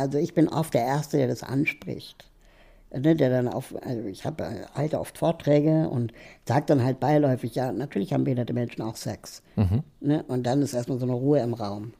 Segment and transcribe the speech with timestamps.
[0.00, 2.30] Also ich bin oft der Erste, der das anspricht.
[2.92, 6.12] Ne, der dann auf, also ich habe halte oft Vorträge und
[6.44, 9.42] sage dann halt beiläufig, ja, natürlich haben behinderte Menschen auch Sex.
[9.54, 9.84] Mhm.
[10.00, 11.92] Ne, und dann ist erstmal so eine Ruhe im Raum.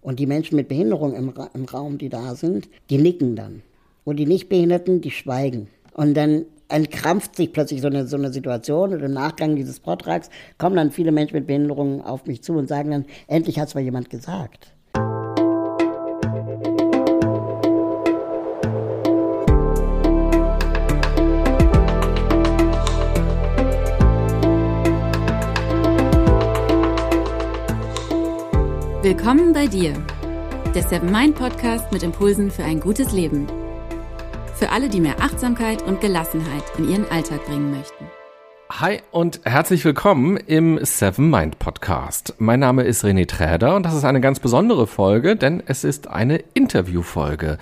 [0.00, 3.62] Und die Menschen mit Behinderung im, im Raum, die da sind, die nicken dann.
[4.02, 5.68] Und die Nichtbehinderten, die schweigen.
[5.94, 10.28] Und dann entkrampft sich plötzlich so eine, so eine Situation und im Nachgang dieses Vortrags
[10.58, 13.74] kommen dann viele Menschen mit Behinderungen auf mich zu und sagen dann, endlich hat es
[13.74, 14.74] mal jemand gesagt.
[29.14, 29.92] Willkommen bei dir,
[30.74, 33.46] der Seven Mind Podcast mit Impulsen für ein gutes Leben.
[34.54, 38.06] Für alle, die mehr Achtsamkeit und Gelassenheit in ihren Alltag bringen möchten.
[38.70, 42.36] Hi und herzlich willkommen im Seven Mind Podcast.
[42.38, 46.08] Mein Name ist René Träder und das ist eine ganz besondere Folge, denn es ist
[46.08, 47.58] eine Interviewfolge.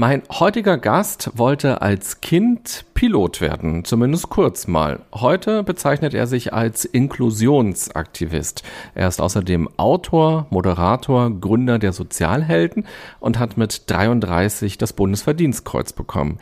[0.00, 5.00] Mein heutiger Gast wollte als Kind Pilot werden, zumindest kurz mal.
[5.12, 8.62] Heute bezeichnet er sich als Inklusionsaktivist.
[8.94, 12.86] Er ist außerdem Autor, Moderator, Gründer der Sozialhelden
[13.18, 16.38] und hat mit 33 das Bundesverdienstkreuz bekommen.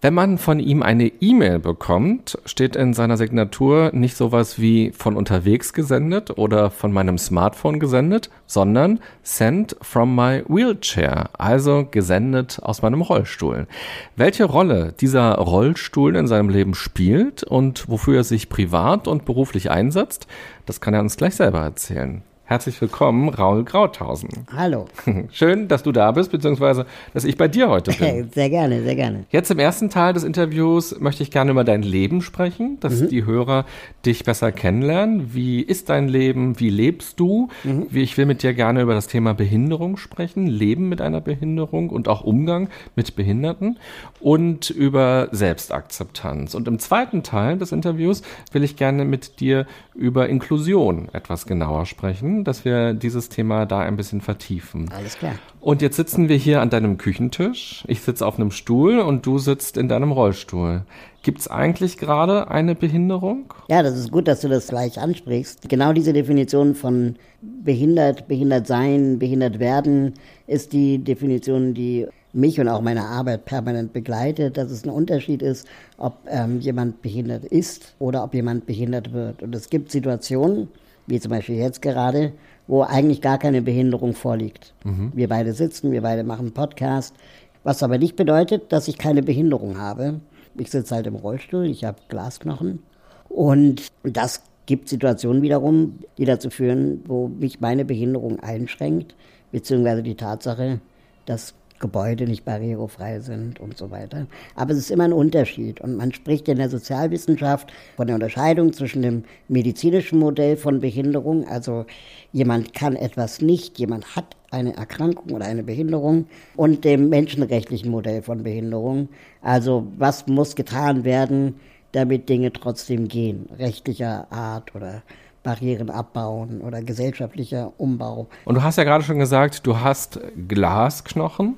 [0.00, 5.16] Wenn man von ihm eine E-Mail bekommt, steht in seiner Signatur nicht sowas wie von
[5.16, 12.80] unterwegs gesendet oder von meinem Smartphone gesendet, sondern sent from my wheelchair, also gesendet aus
[12.80, 13.66] meinem Rollstuhl.
[14.14, 19.72] Welche Rolle dieser Rollstuhl in seinem Leben spielt und wofür er sich privat und beruflich
[19.72, 20.28] einsetzt,
[20.64, 22.22] das kann er uns gleich selber erzählen.
[22.48, 24.30] Herzlich willkommen, Raul Krauthausen.
[24.56, 24.86] Hallo.
[25.32, 28.30] Schön, dass du da bist, beziehungsweise dass ich bei dir heute bin.
[28.34, 29.24] Sehr gerne, sehr gerne.
[29.28, 33.08] Jetzt im ersten Teil des Interviews möchte ich gerne über dein Leben sprechen, dass mhm.
[33.10, 33.66] die Hörer
[34.06, 35.34] dich besser kennenlernen.
[35.34, 36.58] Wie ist dein Leben?
[36.58, 37.50] Wie lebst du?
[37.64, 37.88] Mhm.
[37.92, 42.08] Ich will mit dir gerne über das Thema Behinderung sprechen, Leben mit einer Behinderung und
[42.08, 43.78] auch Umgang mit Behinderten
[44.20, 46.54] und über Selbstakzeptanz.
[46.54, 51.84] Und im zweiten Teil des Interviews will ich gerne mit dir über Inklusion etwas genauer
[51.84, 54.90] sprechen dass wir dieses Thema da ein bisschen vertiefen.
[54.94, 55.34] Alles klar.
[55.60, 57.84] Und jetzt sitzen wir hier an deinem Küchentisch.
[57.88, 60.82] Ich sitze auf einem Stuhl und du sitzt in deinem Rollstuhl.
[61.22, 63.52] Gibt es eigentlich gerade eine Behinderung?
[63.68, 65.68] Ja, das ist gut, dass du das gleich ansprichst.
[65.68, 70.14] Genau diese Definition von behindert, behindert sein, behindert werden
[70.46, 75.42] ist die Definition, die mich und auch meine Arbeit permanent begleitet, dass es ein Unterschied
[75.42, 75.66] ist,
[75.96, 79.42] ob ähm, jemand behindert ist oder ob jemand behindert wird.
[79.42, 80.68] Und es gibt Situationen,
[81.08, 82.32] wie zum Beispiel jetzt gerade,
[82.66, 84.74] wo eigentlich gar keine Behinderung vorliegt.
[84.84, 85.10] Mhm.
[85.14, 87.16] Wir beide sitzen, wir beide machen Podcast,
[87.64, 90.20] was aber nicht bedeutet, dass ich keine Behinderung habe.
[90.56, 92.80] Ich sitze halt im Rollstuhl, ich habe Glasknochen
[93.28, 99.14] und das gibt Situationen wiederum, die dazu führen, wo mich meine Behinderung einschränkt,
[99.50, 100.80] beziehungsweise die Tatsache,
[101.24, 104.26] dass Gebäude nicht barrierefrei sind und so weiter.
[104.54, 105.80] Aber es ist immer ein Unterschied.
[105.80, 111.46] Und man spricht in der Sozialwissenschaft von der Unterscheidung zwischen dem medizinischen Modell von Behinderung,
[111.46, 111.86] also
[112.32, 118.22] jemand kann etwas nicht, jemand hat eine Erkrankung oder eine Behinderung, und dem menschenrechtlichen Modell
[118.22, 119.08] von Behinderung.
[119.42, 121.56] Also was muss getan werden,
[121.92, 125.02] damit Dinge trotzdem gehen, rechtlicher Art oder
[125.48, 128.26] Barrieren abbauen oder gesellschaftlicher Umbau.
[128.44, 131.54] Und du hast ja gerade schon gesagt, du hast Glasknochen.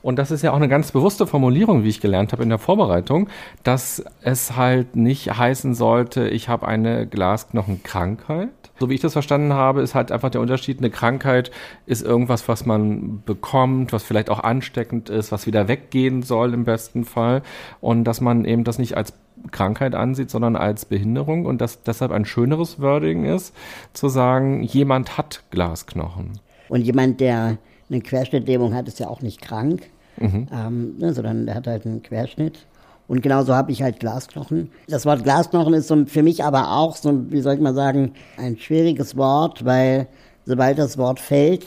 [0.00, 2.56] Und das ist ja auch eine ganz bewusste Formulierung, wie ich gelernt habe in der
[2.56, 3.28] Vorbereitung,
[3.62, 8.48] dass es halt nicht heißen sollte, ich habe eine Glasknochenkrankheit.
[8.78, 11.50] So wie ich das verstanden habe, ist halt einfach der Unterschied, eine Krankheit
[11.86, 16.64] ist irgendwas, was man bekommt, was vielleicht auch ansteckend ist, was wieder weggehen soll im
[16.64, 17.42] besten Fall.
[17.80, 19.12] Und dass man eben das nicht als
[19.50, 23.54] Krankheit ansieht, sondern als Behinderung und dass deshalb ein schöneres Wording ist,
[23.92, 26.40] zu sagen, jemand hat Glasknochen.
[26.68, 27.58] Und jemand, der
[27.90, 29.82] eine Querschnittlähmung hat, ist ja auch nicht krank,
[30.16, 30.48] mhm.
[30.52, 32.66] ähm, ne, sondern der hat halt einen Querschnitt.
[33.06, 34.70] Und genauso habe ich halt Glasknochen.
[34.88, 38.14] Das Wort Glasknochen ist so für mich aber auch so, wie soll ich mal sagen,
[38.38, 40.08] ein schwieriges Wort, weil
[40.46, 41.66] sobald das Wort fällt,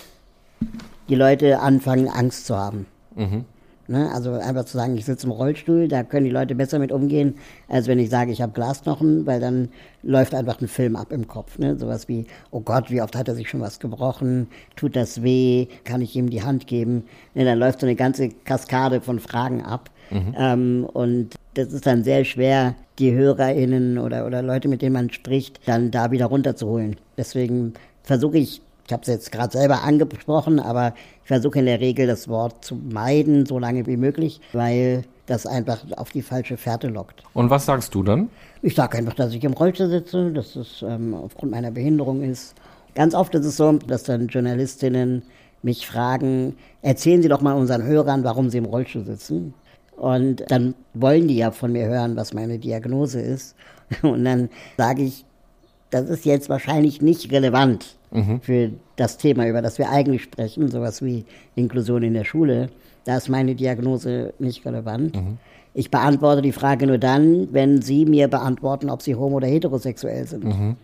[1.09, 2.87] die Leute anfangen, Angst zu haben.
[3.15, 3.45] Mhm.
[3.89, 4.11] Ne?
[4.13, 7.35] Also einfach zu sagen, ich sitze im Rollstuhl, da können die Leute besser mit umgehen,
[7.69, 9.69] als wenn ich sage, ich habe Glasknochen, weil dann
[10.03, 11.57] läuft einfach ein Film ab im Kopf.
[11.57, 11.77] Ne?
[11.77, 14.47] Sowas wie, oh Gott, wie oft hat er sich schon was gebrochen?
[14.75, 15.67] Tut das weh?
[15.85, 17.05] Kann ich ihm die Hand geben?
[17.33, 19.89] Ne, dann läuft so eine ganze Kaskade von Fragen ab.
[20.11, 20.35] Mhm.
[20.37, 25.11] Ähm, und das ist dann sehr schwer, die HörerInnen oder, oder Leute, mit denen man
[25.11, 26.95] spricht, dann da wieder runterzuholen.
[27.17, 27.73] Deswegen
[28.03, 32.07] versuche ich ich habe es jetzt gerade selber angesprochen, aber ich versuche in der Regel
[32.07, 36.87] das Wort zu meiden, so lange wie möglich, weil das einfach auf die falsche Fährte
[36.87, 37.21] lockt.
[37.33, 38.29] Und was sagst du dann?
[38.61, 42.55] Ich sage einfach, dass ich im Rollstuhl sitze, dass es ähm, aufgrund meiner Behinderung ist.
[42.95, 45.23] Ganz oft ist es so, dass dann Journalistinnen
[45.63, 49.53] mich fragen, erzählen Sie doch mal unseren Hörern, warum Sie im Rollstuhl sitzen.
[49.97, 53.55] Und dann wollen die ja von mir hören, was meine Diagnose ist.
[54.01, 55.25] Und dann sage ich,
[55.89, 58.41] das ist jetzt wahrscheinlich nicht relevant mhm.
[58.41, 62.69] für das Thema, über das wir eigentlich sprechen, sowas wie Inklusion in der Schule.
[63.05, 65.15] Da ist meine Diagnose nicht relevant.
[65.15, 65.37] Mhm.
[65.73, 70.27] Ich beantworte die Frage nur dann, wenn Sie mir beantworten, ob Sie homo- oder heterosexuell
[70.27, 70.43] sind.
[70.43, 70.75] Mhm.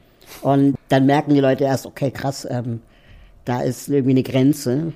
[0.42, 2.81] Und dann merken die Leute erst, okay, krass, ähm,
[3.45, 4.94] da ist irgendwie eine Grenze.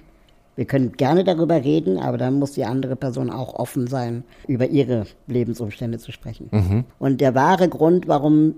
[0.58, 4.68] Wir können gerne darüber reden, aber dann muss die andere Person auch offen sein, über
[4.68, 6.50] ihre Lebensumstände zu sprechen.
[6.52, 6.84] Mhm.
[6.98, 8.56] Und der wahre Grund, warum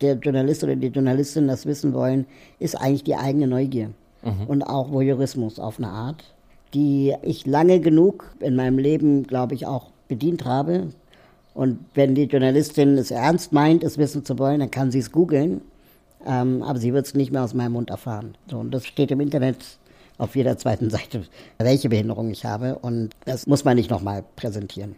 [0.00, 2.26] der Journalist oder die Journalistin das wissen wollen,
[2.58, 3.90] ist eigentlich die eigene Neugier
[4.24, 4.46] mhm.
[4.48, 6.24] und auch Voyeurismus auf eine Art,
[6.72, 10.88] die ich lange genug in meinem Leben, glaube ich, auch bedient habe.
[11.52, 15.12] Und wenn die Journalistin es ernst meint, es wissen zu wollen, dann kann sie es
[15.12, 15.60] googeln
[16.26, 18.34] ähm, aber sie wird es nicht mehr aus meinem Mund erfahren.
[18.48, 19.56] So, und das steht im Internet
[20.18, 21.24] auf jeder zweiten Seite,
[21.58, 22.78] welche Behinderung ich habe.
[22.78, 24.96] Und das muss man nicht nochmal präsentieren.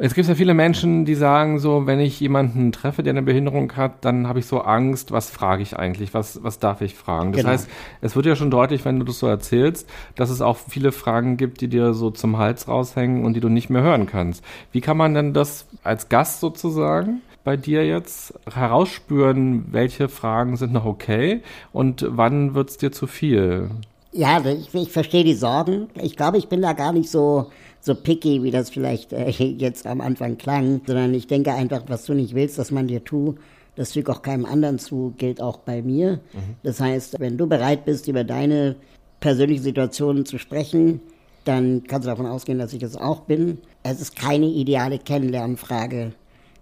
[0.00, 3.22] Jetzt gibt es ja viele Menschen, die sagen so, wenn ich jemanden treffe, der eine
[3.22, 6.96] Behinderung hat, dann habe ich so Angst, was frage ich eigentlich, was, was darf ich
[6.96, 7.30] fragen?
[7.30, 7.52] Das genau.
[7.52, 7.68] heißt,
[8.00, 11.36] es wird ja schon deutlich, wenn du das so erzählst, dass es auch viele Fragen
[11.36, 14.42] gibt, die dir so zum Hals raushängen und die du nicht mehr hören kannst.
[14.72, 20.72] Wie kann man denn das als Gast sozusagen bei dir jetzt herausspüren, welche Fragen sind
[20.72, 23.70] noch okay und wann wird es dir zu viel?
[24.14, 25.88] Ja, ich, ich verstehe die Sorgen.
[26.00, 27.50] Ich glaube, ich bin da gar nicht so,
[27.80, 32.06] so picky, wie das vielleicht äh, jetzt am Anfang klang, sondern ich denke einfach, was
[32.06, 33.38] du nicht willst, dass man dir tut,
[33.74, 36.20] das fügt auch keinem anderen zu, gilt auch bei mir.
[36.32, 36.54] Mhm.
[36.62, 38.76] Das heißt, wenn du bereit bist, über deine
[39.18, 41.00] persönliche Situation zu sprechen,
[41.44, 43.58] dann kannst du davon ausgehen, dass ich es auch bin.
[43.82, 46.12] Es ist keine ideale Kennenlernfrage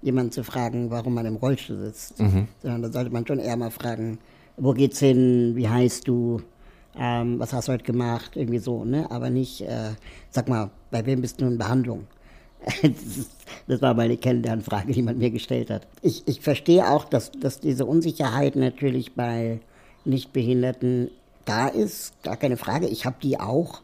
[0.01, 2.49] jemanden zu fragen, warum man im Rollstuhl sitzt, mhm.
[2.63, 4.19] sondern da sollte man schon eher mal fragen,
[4.57, 6.41] wo geht's hin, wie heißt du,
[6.99, 9.11] ähm, was hast du heute gemacht, irgendwie so, ne?
[9.11, 9.91] Aber nicht, äh,
[10.31, 12.06] sag mal, bei wem bist du in Behandlung?
[13.67, 15.87] das, war mal eine Kennenlernfrage, die man mir gestellt hat.
[16.00, 19.61] Ich, ich verstehe auch, dass, dass diese Unsicherheit natürlich bei
[20.05, 21.11] Nichtbehinderten
[21.44, 22.87] da ist, gar keine Frage.
[22.87, 23.83] Ich habe die auch.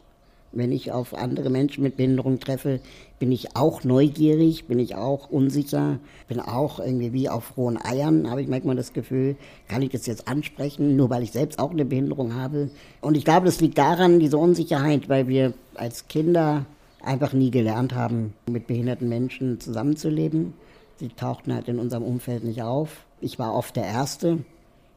[0.51, 2.79] Wenn ich auf andere Menschen mit Behinderung treffe,
[3.19, 8.29] bin ich auch neugierig, bin ich auch unsicher, bin auch irgendwie wie auf rohen Eiern,
[8.29, 9.35] habe ich manchmal das Gefühl,
[9.67, 12.71] kann ich das jetzt ansprechen, nur weil ich selbst auch eine Behinderung habe.
[13.01, 16.65] Und ich glaube, das liegt daran, diese Unsicherheit, weil wir als Kinder
[17.03, 20.53] einfach nie gelernt haben, mit behinderten Menschen zusammenzuleben.
[20.97, 23.05] Sie tauchten halt in unserem Umfeld nicht auf.
[23.21, 24.39] Ich war oft der Erste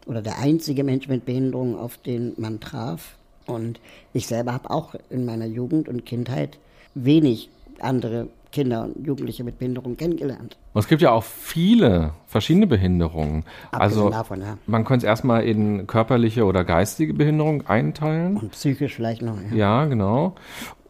[0.07, 3.17] oder der einzige Mensch mit Behinderung, auf den man traf.
[3.47, 3.81] Und
[4.13, 6.59] ich selber habe auch in meiner Jugend und Kindheit
[6.95, 7.49] wenig
[7.81, 10.57] andere Kinder und Jugendliche mit Behinderung kennengelernt.
[10.73, 13.45] Und es gibt ja auch viele verschiedene Behinderungen.
[13.71, 14.57] Abgesehen also davon, ja.
[14.67, 18.39] man könnte es erstmal in körperliche oder geistige Behinderung einteilen.
[18.39, 19.37] Und psychisch vielleicht noch.
[19.51, 20.35] Ja, ja genau.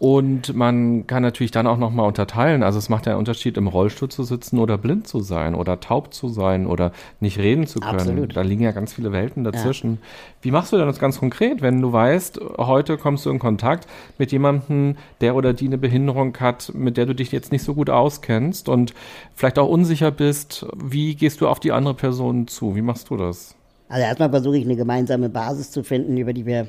[0.02, 2.64] Und man kann natürlich dann auch nochmal unterteilen.
[2.64, 5.78] Also es macht ja einen Unterschied, im Rollstuhl zu sitzen oder blind zu sein oder
[5.78, 6.90] taub zu sein oder
[7.20, 8.00] nicht reden zu können.
[8.00, 8.36] Absolut.
[8.36, 9.92] Da liegen ja ganz viele Welten dazwischen.
[9.92, 10.08] Ja.
[10.42, 13.86] Wie machst du denn das ganz konkret, wenn du weißt, heute kommst du in Kontakt
[14.18, 17.72] mit jemandem, der oder die eine Behinderung hat, mit der du dich jetzt nicht so
[17.72, 18.94] gut auskennst und
[19.36, 20.66] vielleicht auch unsicher bist?
[20.76, 22.76] Wie gehst du auf die andere Person zu?
[22.76, 23.56] Wie machst du das?
[23.88, 26.68] Also erstmal versuche ich eine gemeinsame Basis zu finden, über die wir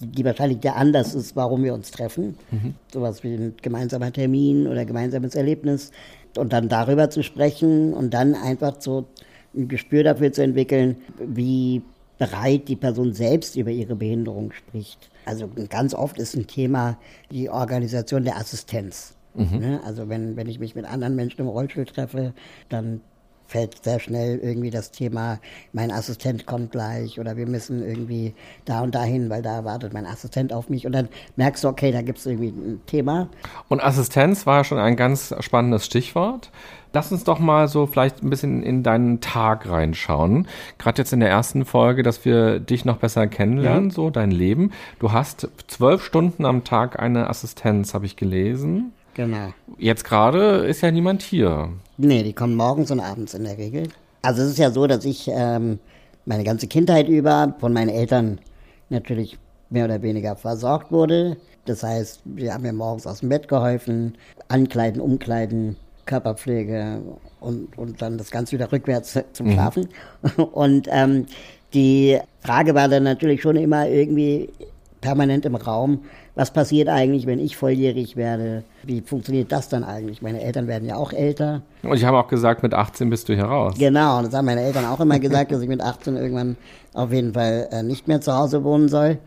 [0.00, 2.36] die wahrscheinlich der Anlass ist, warum wir uns treffen.
[2.50, 2.74] Mhm.
[2.92, 5.92] Sowas wie ein gemeinsamer Termin oder gemeinsames Erlebnis.
[6.36, 9.06] Und dann darüber zu sprechen und dann einfach so
[9.56, 11.82] ein Gespür dafür zu entwickeln, wie
[12.18, 15.10] bereit die Person selbst über ihre Behinderung spricht.
[15.26, 16.98] Also ganz oft ist ein Thema
[17.30, 19.13] die Organisation der Assistenz.
[19.34, 19.58] Mhm.
[19.58, 19.80] Ne?
[19.84, 22.32] Also wenn, wenn ich mich mit anderen Menschen im Rollstuhl treffe,
[22.68, 23.00] dann
[23.46, 25.38] fällt sehr schnell irgendwie das Thema,
[25.72, 30.06] mein Assistent kommt gleich oder wir müssen irgendwie da und dahin, weil da wartet mein
[30.06, 33.28] Assistent auf mich und dann merkst du, okay, da gibt es irgendwie ein Thema.
[33.68, 36.50] Und Assistenz war schon ein ganz spannendes Stichwort.
[36.92, 40.46] Lass uns doch mal so vielleicht ein bisschen in deinen Tag reinschauen.
[40.78, 43.94] Gerade jetzt in der ersten Folge, dass wir dich noch besser kennenlernen, ja.
[43.94, 44.70] so dein Leben.
[45.00, 48.92] Du hast zwölf Stunden am Tag eine Assistenz, habe ich gelesen.
[49.14, 49.52] Genau.
[49.78, 51.70] Jetzt gerade ist ja niemand hier.
[51.96, 53.88] Nee, die kommen morgens und abends in der Regel.
[54.22, 55.78] Also es ist ja so, dass ich ähm,
[56.26, 58.40] meine ganze Kindheit über von meinen Eltern
[58.88, 59.38] natürlich
[59.70, 61.36] mehr oder weniger versorgt wurde.
[61.66, 64.16] Das heißt, wir haben mir morgens aus dem Bett geholfen,
[64.48, 67.00] ankleiden, umkleiden, Körperpflege
[67.40, 69.52] und, und dann das Ganze wieder rückwärts zum mhm.
[69.52, 69.88] Schlafen.
[70.22, 70.44] Mhm.
[70.52, 71.26] Und ähm,
[71.72, 74.50] die Frage war dann natürlich schon immer irgendwie
[75.00, 76.00] permanent im Raum,
[76.34, 78.64] was passiert eigentlich, wenn ich volljährig werde?
[78.82, 80.20] Wie funktioniert das dann eigentlich?
[80.20, 81.62] Meine Eltern werden ja auch älter.
[81.82, 83.74] Und ich habe auch gesagt, mit 18 bist du hier raus.
[83.78, 86.56] Genau, das haben meine Eltern auch immer gesagt, dass ich mit 18 irgendwann
[86.92, 89.18] auf jeden Fall äh, nicht mehr zu Hause wohnen soll.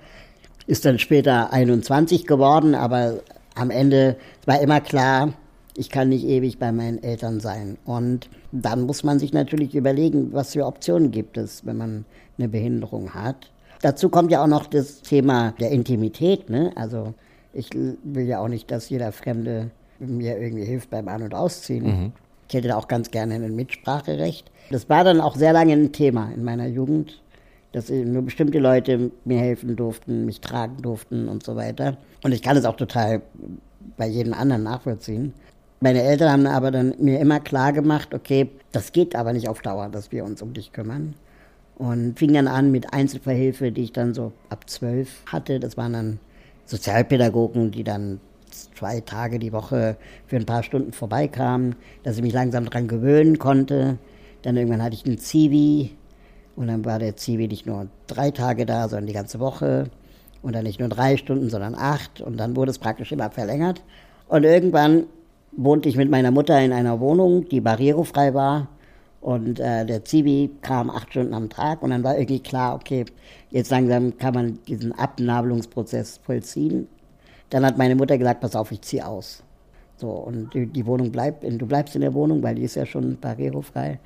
[0.66, 3.20] ist dann später 21 geworden, aber
[3.56, 5.34] am Ende war immer klar,
[5.76, 7.78] ich kann nicht ewig bei meinen Eltern sein.
[7.86, 12.06] Und dann muss man sich natürlich überlegen, was für Optionen gibt es, wenn man
[12.38, 13.52] eine Behinderung hat.
[13.82, 16.50] Dazu kommt ja auch noch das Thema der Intimität.
[16.50, 16.72] Ne?
[16.76, 17.14] Also
[17.54, 21.86] ich will ja auch nicht, dass jeder Fremde mir irgendwie hilft beim An- und Ausziehen.
[21.86, 22.12] Mhm.
[22.48, 24.50] Ich hätte da auch ganz gerne ein Mitspracherecht.
[24.70, 27.22] Das war dann auch sehr lange ein Thema in meiner Jugend,
[27.72, 31.98] dass nur bestimmte Leute mir helfen durften, mich tragen durften und so weiter.
[32.24, 33.22] Und ich kann es auch total
[33.98, 35.34] bei jedem anderen nachvollziehen.
[35.80, 39.62] Meine Eltern haben aber dann mir immer klar gemacht, okay, das geht aber nicht auf
[39.62, 41.14] Dauer, dass wir uns um dich kümmern.
[41.78, 45.60] Und fing dann an mit Einzelverhilfe, die ich dann so ab zwölf hatte.
[45.60, 46.20] Das waren dann
[46.66, 48.20] Sozialpädagogen, die dann
[48.50, 53.38] zwei Tage die Woche für ein paar Stunden vorbeikamen, dass ich mich langsam daran gewöhnen
[53.38, 54.00] konnte.
[54.42, 55.96] Dann irgendwann hatte ich einen Zivi
[56.56, 59.90] und dann war der Zivi nicht nur drei Tage da, sondern die ganze Woche.
[60.42, 62.22] Und dann nicht nur drei Stunden, sondern acht.
[62.22, 63.84] Und dann wurde es praktisch immer verlängert.
[64.28, 65.06] Und irgendwann
[65.52, 68.68] wohnte ich mit meiner Mutter in einer Wohnung, die barrierefrei war.
[69.22, 73.06] Und äh, der Zivi kam acht Stunden am Tag und dann war irgendwie klar, okay,
[73.50, 76.88] jetzt langsam kann man diesen Abnabelungsprozess vollziehen.
[77.50, 79.44] Dann hat meine Mutter gesagt, pass auf, ich ziehe aus.
[79.98, 82.86] So, und die, die, Wohnung bleibt, du bleibst in der Wohnung, weil die ist ja
[82.86, 84.00] schon barrierefrei.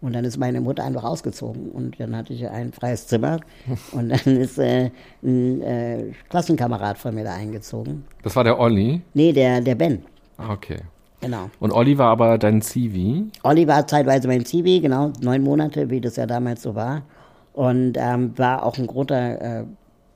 [0.00, 3.40] Und dann ist meine Mutter einfach ausgezogen und dann hatte ich ein freies Zimmer
[3.92, 4.90] und dann ist äh,
[5.22, 8.04] ein äh, Klassenkamerad von mir da eingezogen.
[8.22, 9.00] Das war der Olli?
[9.14, 10.02] Nee, der, der Ben.
[10.36, 10.80] Ah, okay.
[11.24, 11.50] Genau.
[11.60, 13.30] Und Olli war aber dein Zivi?
[13.42, 17.02] Olli war zeitweise mein Zivi, genau, neun Monate, wie das ja damals so war.
[17.52, 19.64] Und ähm, war auch ein großer, äh,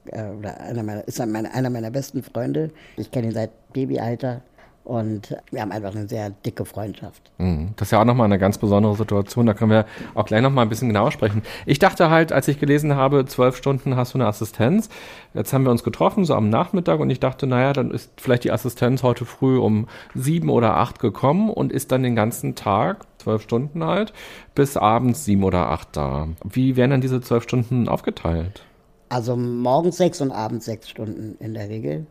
[0.07, 2.71] äh, oder einer meiner, ist einer meiner besten Freunde.
[2.97, 4.43] Ich kenne ihn seit Babyalter.
[4.89, 7.31] Und wir haben einfach eine sehr dicke Freundschaft.
[7.37, 7.75] Mhm.
[7.77, 9.45] Das ist ja auch nochmal eine ganz besondere Situation.
[9.45, 11.43] Da können wir auch gleich nochmal ein bisschen genauer sprechen.
[11.67, 14.89] Ich dachte halt, als ich gelesen habe, zwölf Stunden hast du eine Assistenz.
[15.35, 18.45] Jetzt haben wir uns getroffen, so am Nachmittag, und ich dachte, naja, dann ist vielleicht
[18.45, 23.05] die Assistenz heute früh um sieben oder acht gekommen und ist dann den ganzen Tag,
[23.19, 24.15] zwölf Stunden halt,
[24.55, 26.29] bis abends sieben oder acht da.
[26.43, 28.63] Wie werden dann diese zwölf Stunden aufgeteilt?
[29.11, 32.07] Also morgens sechs und abends sechs Stunden in der Regel.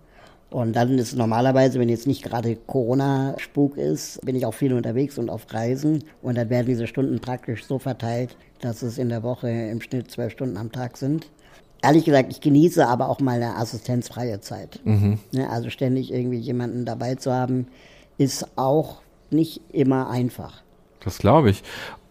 [0.49, 5.17] Und dann ist normalerweise, wenn jetzt nicht gerade Corona-Spuk ist, bin ich auch viel unterwegs
[5.17, 6.03] und auf Reisen.
[6.21, 10.09] Und dann werden diese Stunden praktisch so verteilt, dass es in der Woche im Schnitt
[10.09, 11.29] zwölf Stunden am Tag sind.
[11.83, 14.79] Ehrlich gesagt, ich genieße aber auch mal eine assistenzfreie Zeit.
[14.83, 15.19] Mhm.
[15.31, 17.67] Ne, also ständig irgendwie jemanden dabei zu haben,
[18.17, 20.63] ist auch nicht immer einfach.
[21.03, 21.61] Das glaube ich.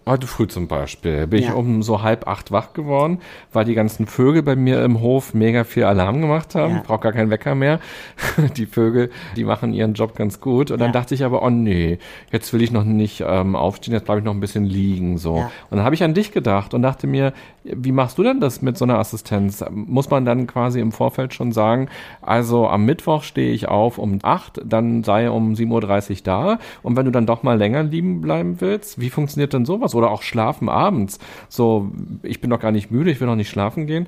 [0.08, 1.48] Heute früh zum Beispiel bin ja.
[1.48, 3.18] ich um so halb acht wach geworden,
[3.52, 6.75] weil die ganzen Vögel bei mir im Hof mega viel Alarm gemacht haben.
[6.75, 6.82] Ja.
[6.86, 7.80] Braucht gar keinen Wecker mehr.
[8.56, 10.70] die Vögel, die machen ihren Job ganz gut.
[10.70, 11.98] Und dann dachte ich aber, oh nee,
[12.30, 15.18] jetzt will ich noch nicht ähm, aufstehen, jetzt bleibe ich noch ein bisschen liegen.
[15.18, 15.38] So.
[15.38, 15.50] Ja.
[15.70, 17.32] Und dann habe ich an dich gedacht und dachte mir,
[17.64, 19.64] wie machst du denn das mit so einer Assistenz?
[19.72, 21.88] Muss man dann quasi im Vorfeld schon sagen,
[22.22, 26.58] also am Mittwoch stehe ich auf um acht, dann sei um 7.30 Uhr da.
[26.84, 29.96] Und wenn du dann doch mal länger liegen bleiben willst, wie funktioniert denn sowas?
[29.97, 31.19] Oder auch schlafen abends.
[31.49, 31.91] So,
[32.23, 34.07] ich bin doch gar nicht müde, ich will noch nicht schlafen gehen.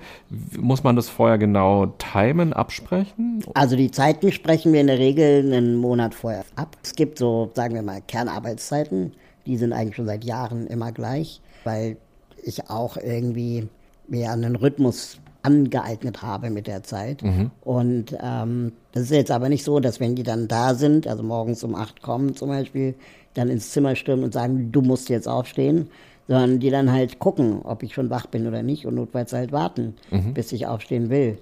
[0.58, 3.44] Muss man das vorher genau timen, absprechen?
[3.54, 6.76] Also die Zeiten sprechen wir in der Regel einen Monat vorher ab.
[6.82, 9.12] Es gibt so, sagen wir mal, Kernarbeitszeiten.
[9.46, 11.96] Die sind eigentlich schon seit Jahren immer gleich, weil
[12.44, 13.68] ich auch irgendwie
[14.06, 17.22] mir einen Rhythmus angeeignet habe mit der Zeit.
[17.22, 17.50] Mhm.
[17.62, 21.22] Und ähm, das ist jetzt aber nicht so, dass wenn die dann da sind, also
[21.22, 22.94] morgens um acht kommen zum Beispiel,
[23.38, 25.88] dann ins Zimmer stürmen und sagen, du musst jetzt aufstehen,
[26.26, 29.52] sondern die dann halt gucken, ob ich schon wach bin oder nicht und notfalls halt
[29.52, 30.34] warten, mhm.
[30.34, 31.38] bis ich aufstehen will.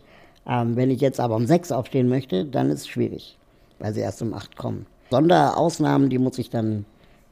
[0.47, 3.37] Ähm, wenn ich jetzt aber um sechs aufstehen möchte, dann ist es schwierig,
[3.79, 4.87] weil sie erst um acht kommen.
[5.11, 6.85] Sonderausnahmen, die muss ich dann,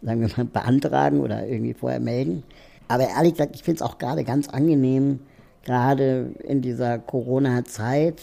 [0.02, 2.42] sagen wir mal, beantragen oder irgendwie vorher melden.
[2.88, 5.20] Aber ehrlich gesagt, ich finde es auch gerade ganz angenehm,
[5.64, 8.20] gerade in dieser Corona-Zeit,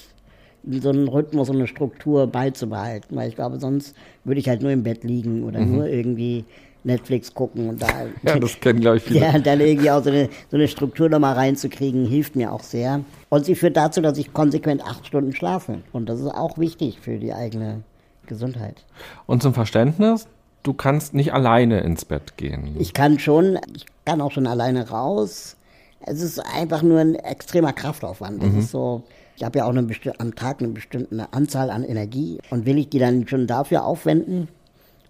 [0.70, 4.72] so einen Rhythmus und eine Struktur beizubehalten, weil ich glaube, sonst würde ich halt nur
[4.72, 5.76] im Bett liegen oder mhm.
[5.76, 6.46] nur irgendwie
[6.84, 7.88] Netflix gucken und da.
[8.24, 9.20] ja, das kennen, glaube ich, viele.
[9.20, 13.02] Ja, dann irgendwie auch so eine, so eine Struktur nochmal reinzukriegen, hilft mir auch sehr.
[13.30, 15.80] Und sie führt dazu, dass ich konsequent acht Stunden schlafe.
[15.92, 17.84] Und das ist auch wichtig für die eigene
[18.26, 18.84] Gesundheit.
[19.28, 20.28] Und zum Verständnis,
[20.64, 22.76] du kannst nicht alleine ins Bett gehen.
[22.80, 25.58] Ich kann schon, ich kann auch schon alleine raus.
[26.04, 28.42] Es ist einfach nur ein extremer Kraftaufwand.
[28.42, 28.60] Mhm.
[28.60, 29.04] ist so,
[29.42, 29.88] ich habe ja auch eine
[30.20, 32.38] am Tag eine bestimmte Anzahl an Energie.
[32.52, 34.50] Und will ich die dann schon dafür aufwenden?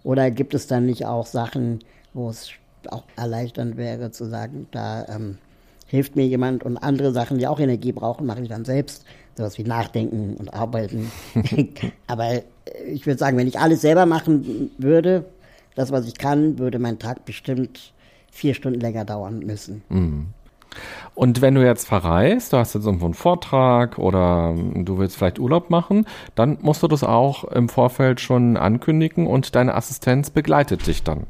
[0.04, 1.80] Oder gibt es dann nicht auch Sachen,
[2.14, 2.50] wo es
[2.88, 5.38] auch erleichternd wäre zu sagen, da ähm,
[5.86, 9.04] hilft mir jemand und andere Sachen, die auch Energie brauchen, mache ich dann selbst.
[9.36, 11.12] Sowas wie Nachdenken und Arbeiten.
[12.08, 12.42] Aber
[12.88, 15.26] ich würde sagen, wenn ich alles selber machen würde,
[15.76, 17.92] das, was ich kann, würde mein Tag bestimmt
[18.32, 19.84] vier Stunden länger dauern müssen.
[19.90, 20.28] Mhm.
[21.14, 25.40] Und wenn du jetzt verreist, du hast jetzt irgendwo einen Vortrag oder du willst vielleicht
[25.40, 30.88] Urlaub machen, dann musst du das auch im Vorfeld schon ankündigen und deine Assistenz begleitet
[30.88, 31.28] dich dann.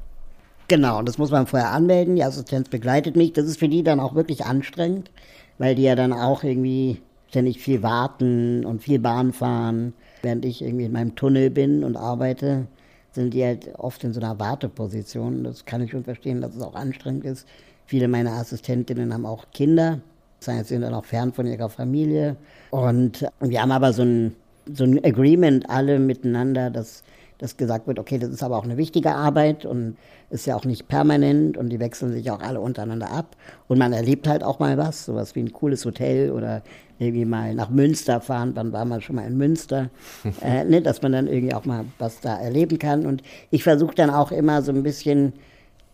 [0.68, 2.16] Genau, das muss man vorher anmelden.
[2.16, 3.34] Die Assistenz begleitet mich.
[3.34, 5.12] Das ist für die dann auch wirklich anstrengend,
[5.58, 9.94] weil die ja dann auch irgendwie ständig viel warten und viel Bahn fahren.
[10.22, 12.68] Während ich irgendwie in meinem Tunnel bin und arbeite,
[13.12, 15.44] sind die halt oft in so einer Warteposition.
[15.44, 17.48] Das kann ich schon verstehen, dass es auch anstrengend ist.
[17.92, 20.00] Viele meiner Assistentinnen haben auch Kinder,
[20.40, 22.38] das heißt, sie sind dann auch fern von ihrer Familie.
[22.70, 24.34] Und wir haben aber so ein,
[24.74, 27.04] so ein Agreement alle miteinander, dass,
[27.38, 29.98] dass gesagt wird, okay, das ist aber auch eine wichtige Arbeit und
[30.30, 33.36] ist ja auch nicht permanent und die wechseln sich auch alle untereinander ab.
[33.68, 36.62] Und man erlebt halt auch mal was, sowas wie ein cooles Hotel oder
[36.98, 39.90] irgendwie mal nach Münster fahren, wann war man schon mal in Münster,
[40.42, 43.06] äh, ne, dass man dann irgendwie auch mal was da erleben kann.
[43.06, 45.34] Und ich versuche dann auch immer so ein bisschen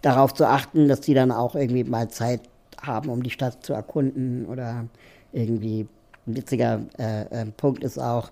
[0.01, 2.41] darauf zu achten, dass die dann auch irgendwie mal Zeit
[2.81, 4.85] haben, um die Stadt zu erkunden oder
[5.33, 5.87] irgendwie
[6.27, 8.31] ein witziger äh, äh, Punkt ist auch,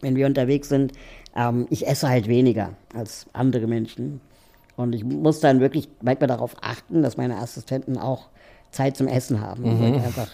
[0.00, 0.92] wenn wir unterwegs sind,
[1.36, 4.20] ähm, ich esse halt weniger als andere Menschen.
[4.76, 8.28] Und ich muss dann wirklich manchmal darauf achten, dass meine Assistenten auch
[8.70, 9.62] Zeit zum Essen haben.
[9.62, 9.94] Mhm.
[9.96, 10.32] einfach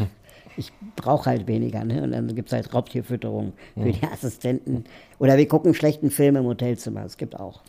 [0.56, 1.84] ich brauche halt weniger.
[1.84, 2.02] Ne?
[2.02, 4.84] Und dann gibt es halt Raubtierfütterung für die Assistenten.
[5.18, 7.04] Oder wir gucken schlechten Film im Hotelzimmer.
[7.04, 7.60] Es gibt auch.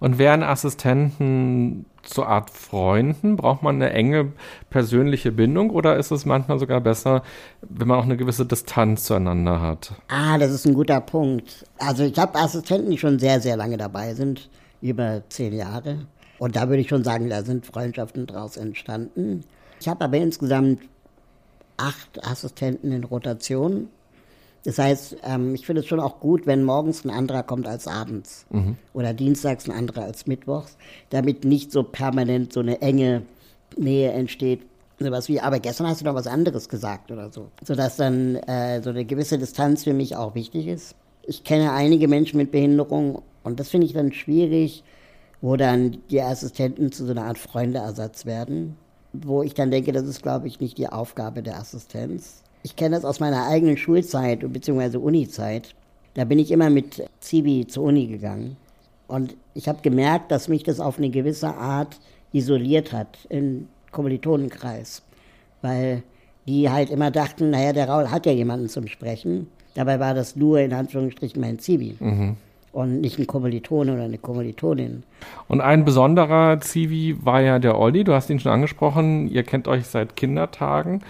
[0.00, 3.36] Und wären Assistenten zur Art Freunden?
[3.36, 4.32] Braucht man eine enge
[4.70, 7.22] persönliche Bindung oder ist es manchmal sogar besser,
[7.62, 9.94] wenn man auch eine gewisse Distanz zueinander hat?
[10.08, 11.64] Ah, das ist ein guter Punkt.
[11.78, 14.50] Also ich habe Assistenten, die schon sehr, sehr lange dabei sind,
[14.82, 16.06] über zehn Jahre.
[16.38, 19.44] Und da würde ich schon sagen, da sind Freundschaften draus entstanden.
[19.80, 20.80] Ich habe aber insgesamt
[21.76, 23.88] acht Assistenten in Rotation.
[24.64, 27.86] Das heißt, ähm, ich finde es schon auch gut, wenn morgens ein anderer kommt als
[27.86, 28.76] abends mhm.
[28.94, 30.76] oder dienstags ein anderer als mittwochs,
[31.10, 33.22] damit nicht so permanent so eine enge
[33.76, 34.62] Nähe entsteht.
[34.98, 37.50] Sowas wie, aber gestern hast du noch was anderes gesagt oder so.
[37.62, 40.94] Sodass dann äh, so eine gewisse Distanz für mich auch wichtig ist.
[41.26, 44.82] Ich kenne einige Menschen mit Behinderung und das finde ich dann schwierig,
[45.42, 48.76] wo dann die Assistenten zu so einer Art Freundeersatz werden
[49.22, 52.42] wo ich dann denke, das ist, glaube ich, nicht die Aufgabe der Assistenz.
[52.62, 54.96] Ich kenne das aus meiner eigenen Schulzeit bzw.
[54.96, 55.74] Unizeit.
[56.14, 58.56] Da bin ich immer mit Zivi zur Uni gegangen.
[59.06, 61.98] Und ich habe gemerkt, dass mich das auf eine gewisse Art
[62.32, 65.02] isoliert hat im Kommilitonenkreis.
[65.62, 66.02] Weil
[66.46, 69.48] die halt immer dachten, naja, der Raul hat ja jemanden zum Sprechen.
[69.74, 71.96] Dabei war das nur in Anführungsstrichen mein Zivi.
[72.00, 72.36] Mhm
[72.74, 75.04] und nicht ein Kommilitone oder eine Kommilitonin.
[75.48, 79.68] Und ein besonderer Zivi war ja der Olli, du hast ihn schon angesprochen, ihr kennt
[79.68, 81.00] euch seit Kindertagen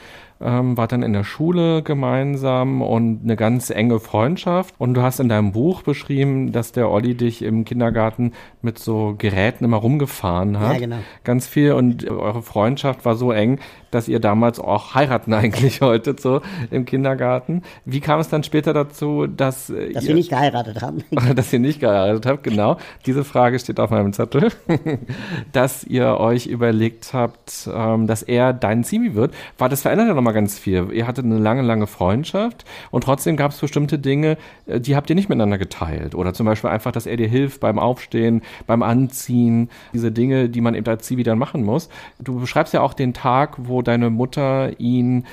[0.41, 4.75] ähm, wart dann in der Schule gemeinsam und eine ganz enge Freundschaft.
[4.79, 9.15] Und du hast in deinem Buch beschrieben, dass der Olli dich im Kindergarten mit so
[9.17, 10.75] Geräten immer rumgefahren hat.
[10.75, 10.97] Ja, genau.
[11.25, 11.73] Ganz viel.
[11.73, 13.59] Und eure Freundschaft war so eng,
[13.95, 17.63] dass ihr damals auch heiraten eigentlich heute so im Kindergarten.
[17.85, 21.05] Wie kam es dann später dazu, dass Dass ihr, wir nicht geheiratet haben.
[21.35, 22.77] dass ihr nicht geheiratet habt, genau.
[23.07, 24.51] Diese Frage steht auf meinem Zettel.
[25.53, 29.35] dass ihr euch überlegt habt, ähm, dass er dein Zivi wird.
[29.59, 30.91] War das verändert ja nochmal ganz viel.
[30.93, 35.09] Ihr hattet eine lange, lange Freundschaft und trotzdem gab es bestimmte Dinge, äh, die habt
[35.11, 36.15] ihr nicht miteinander geteilt.
[36.15, 40.61] Oder zum Beispiel einfach, dass er dir hilft beim Aufstehen, beim Anziehen, diese Dinge, die
[40.61, 41.89] man eben als Zivi dann machen muss.
[42.19, 45.25] Du beschreibst ja auch den Tag, wo deine Mutter ihn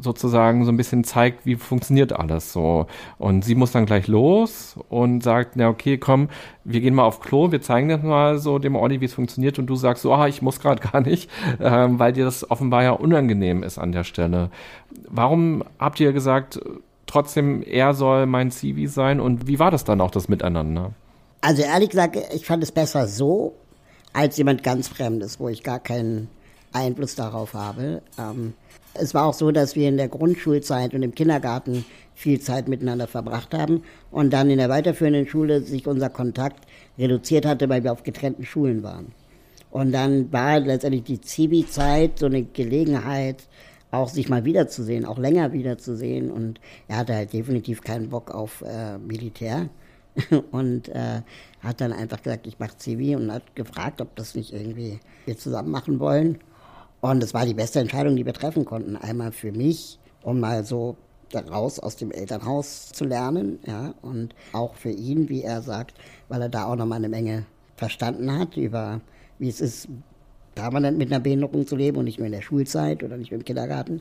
[0.00, 2.86] sozusagen so ein bisschen zeigt, wie funktioniert alles so.
[3.18, 6.28] Und sie muss dann gleich los und sagt, na okay, komm,
[6.64, 9.58] wir gehen mal auf Klo, wir zeigen das mal so dem Olli, wie es funktioniert.
[9.58, 12.82] Und du sagst so, ah, ich muss gerade gar nicht, ähm, weil dir das offenbar
[12.82, 14.50] ja unangenehm ist an der Stelle.
[15.08, 16.60] Warum habt ihr gesagt,
[17.06, 19.20] trotzdem, er soll mein Zivi sein?
[19.20, 20.92] Und wie war das dann auch, das Miteinander?
[21.40, 23.54] Also ehrlich gesagt, ich fand es besser so,
[24.12, 26.28] als jemand ganz Fremdes, wo ich gar keinen
[26.72, 28.02] Einfluss darauf habe.
[28.18, 28.54] Ähm,
[28.94, 33.06] es war auch so, dass wir in der Grundschulzeit und im Kindergarten viel Zeit miteinander
[33.06, 36.66] verbracht haben und dann in der weiterführenden Schule sich unser Kontakt
[36.98, 39.12] reduziert hatte, weil wir auf getrennten Schulen waren.
[39.70, 43.44] Und dann war letztendlich die Zivi-Zeit so eine Gelegenheit,
[43.90, 46.30] auch sich mal wiederzusehen, auch länger wiederzusehen.
[46.30, 49.68] Und er hatte halt definitiv keinen Bock auf äh, Militär
[50.50, 51.22] und äh,
[51.62, 55.36] hat dann einfach gesagt, ich mache Zivi und hat gefragt, ob das nicht irgendwie wir
[55.36, 56.38] zusammen machen wollen.
[57.00, 58.96] Und es war die beste Entscheidung, die wir treffen konnten.
[58.96, 60.96] Einmal für mich, um mal so
[61.34, 65.94] raus aus dem Elternhaus zu lernen, ja, und auch für ihn, wie er sagt,
[66.28, 67.44] weil er da auch noch mal eine Menge
[67.76, 69.00] verstanden hat über,
[69.38, 69.88] wie es ist,
[70.54, 73.38] permanent mit einer Behinderung zu leben und nicht mehr in der Schulzeit oder nicht mehr
[73.38, 74.00] im Kindergarten.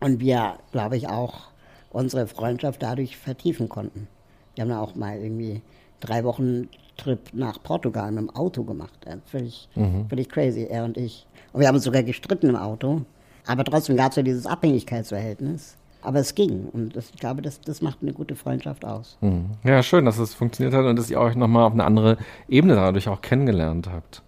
[0.00, 1.52] Und wir, glaube ich, auch
[1.90, 4.08] unsere Freundschaft dadurch vertiefen konnten.
[4.54, 5.62] Wir haben da auch mal irgendwie
[6.00, 9.06] drei Wochen Trip nach Portugal mit dem Auto gemacht.
[9.26, 10.08] Völlig, mhm.
[10.08, 11.26] völlig crazy, er und ich.
[11.52, 13.02] Und wir haben uns sogar gestritten im Auto,
[13.46, 15.76] Aber trotzdem gab es ja dieses Abhängigkeitsverhältnis.
[16.04, 19.16] Aber es ging und das, ich glaube, das, das macht eine gute Freundschaft aus.
[19.20, 19.50] Hm.
[19.62, 22.74] Ja, schön, dass es funktioniert hat und dass ihr euch nochmal auf eine andere Ebene
[22.74, 24.22] dadurch auch kennengelernt habt.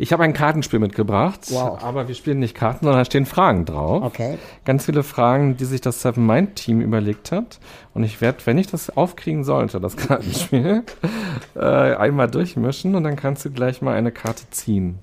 [0.00, 1.82] Ich habe ein Kartenspiel mitgebracht, wow.
[1.82, 4.04] aber wir spielen nicht Karten, sondern da stehen Fragen drauf.
[4.04, 4.38] Okay.
[4.64, 7.58] Ganz viele Fragen, die sich das Seven Mind Team überlegt hat.
[7.94, 10.84] Und ich werde, wenn ich das aufkriegen sollte, das Kartenspiel,
[11.56, 15.00] äh, einmal durchmischen und dann kannst du gleich mal eine Karte ziehen.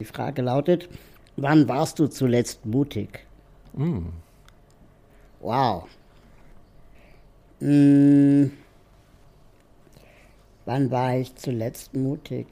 [0.00, 0.88] Die Frage lautet,
[1.36, 3.26] wann warst du zuletzt mutig?
[3.74, 4.06] Mm.
[5.40, 5.84] Wow.
[7.60, 8.46] Mm.
[10.64, 12.46] Wann war ich zuletzt mutig?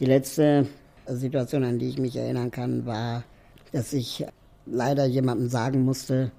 [0.00, 0.66] Die letzte
[1.06, 3.24] Situation, an die ich mich erinnern kann, war,
[3.72, 4.26] dass ich
[4.66, 6.30] leider jemandem sagen musste,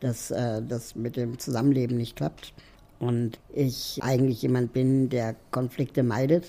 [0.00, 2.54] dass äh, das mit dem Zusammenleben nicht klappt.
[2.98, 6.46] Und ich eigentlich jemand bin, der Konflikte meidet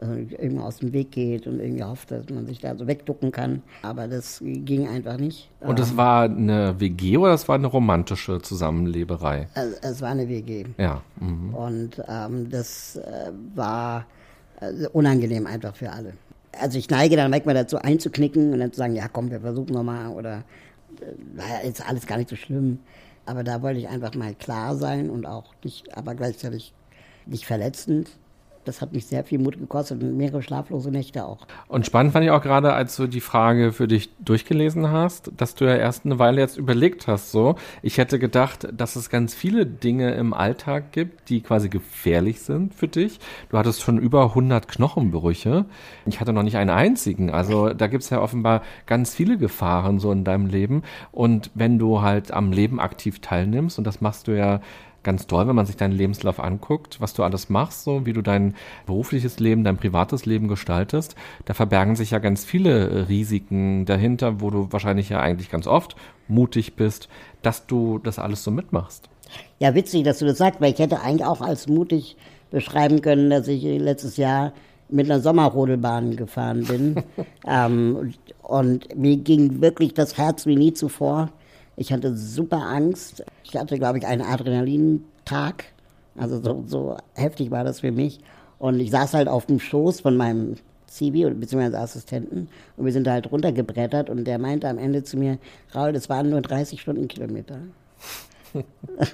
[0.00, 3.32] äh, irgendwie aus dem Weg geht und irgendwie hofft, dass man sich da so wegducken
[3.32, 3.62] kann.
[3.82, 5.50] Aber das ging einfach nicht.
[5.60, 9.48] Und es ähm, war eine WG oder es war eine romantische Zusammenleberei?
[9.54, 10.64] Es, es war eine WG.
[10.78, 11.02] Ja.
[11.20, 11.54] Mhm.
[11.54, 14.06] Und ähm, das äh, war
[14.60, 16.14] äh, unangenehm einfach für alle.
[16.58, 19.74] Also ich neige dann manchmal dazu einzuknicken und dann zu sagen, ja komm, wir versuchen
[19.74, 20.44] nochmal oder
[21.62, 22.78] äh, ist alles gar nicht so schlimm.
[23.26, 26.72] Aber da wollte ich einfach mal klar sein und auch nicht, aber gleichzeitig
[27.26, 28.10] nicht verletzend
[28.70, 31.44] das hat mich sehr viel Mut gekostet und mehrere schlaflose Nächte auch.
[31.66, 35.56] Und spannend fand ich auch gerade, als du die Frage für dich durchgelesen hast, dass
[35.56, 37.56] du ja erst eine Weile jetzt überlegt hast, so.
[37.82, 42.72] Ich hätte gedacht, dass es ganz viele Dinge im Alltag gibt, die quasi gefährlich sind
[42.72, 43.18] für dich.
[43.48, 45.64] Du hattest schon über 100 Knochenbrüche.
[46.06, 47.30] Ich hatte noch nicht einen einzigen.
[47.30, 50.82] Also da gibt es ja offenbar ganz viele Gefahren so in deinem Leben.
[51.10, 54.60] Und wenn du halt am Leben aktiv teilnimmst, und das machst du ja
[55.02, 58.22] ganz toll, wenn man sich deinen Lebenslauf anguckt, was du alles machst, so wie du
[58.22, 58.54] dein
[58.86, 61.14] berufliches Leben, dein privates Leben gestaltest.
[61.44, 65.96] Da verbergen sich ja ganz viele Risiken dahinter, wo du wahrscheinlich ja eigentlich ganz oft
[66.28, 67.08] mutig bist,
[67.42, 69.08] dass du das alles so mitmachst.
[69.58, 72.16] Ja, witzig, dass du das sagst, weil ich hätte eigentlich auch als mutig
[72.50, 74.52] beschreiben können, dass ich letztes Jahr
[74.88, 76.96] mit einer Sommerrodelbahn gefahren bin.
[77.46, 81.30] ähm, und mir ging wirklich das Herz wie nie zuvor
[81.80, 83.24] ich hatte super Angst.
[83.42, 85.64] Ich hatte, glaube ich, einen Adrenalintag.
[86.14, 88.20] Also so, so heftig war das für mich.
[88.58, 91.76] Und ich saß halt auf dem Schoß von meinem Zivi bzw.
[91.76, 95.38] Assistenten und wir sind da halt runtergebrettert und der meinte am Ende zu mir,
[95.74, 97.60] Raul, das waren nur 30 Stundenkilometer.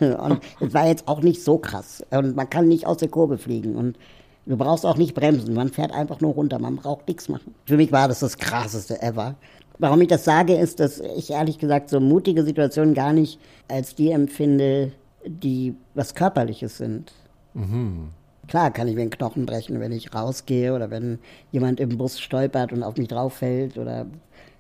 [0.00, 2.05] und es war jetzt auch nicht so krass.
[2.11, 3.96] Und man kann nicht aus der Kurve fliegen und
[4.44, 5.55] du brauchst auch nicht bremsen.
[5.55, 6.59] Man fährt einfach nur runter.
[6.59, 7.55] Man braucht nichts machen.
[7.66, 9.37] Für mich war das das krasseste ever.
[9.79, 13.95] Warum ich das sage, ist, dass ich ehrlich gesagt so mutige Situationen gar nicht als
[13.95, 14.93] die empfinde,
[15.27, 17.12] die was Körperliches sind.
[17.55, 18.11] Mhm.
[18.49, 21.19] Klar kann ich mir einen Knochen brechen, wenn ich rausgehe oder wenn
[21.51, 24.07] jemand im Bus stolpert und auf mich drauf fällt oder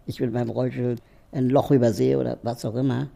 [0.06, 0.96] ich mit meinem Rollstuhl
[1.32, 3.08] ein Loch übersehe oder was auch immer.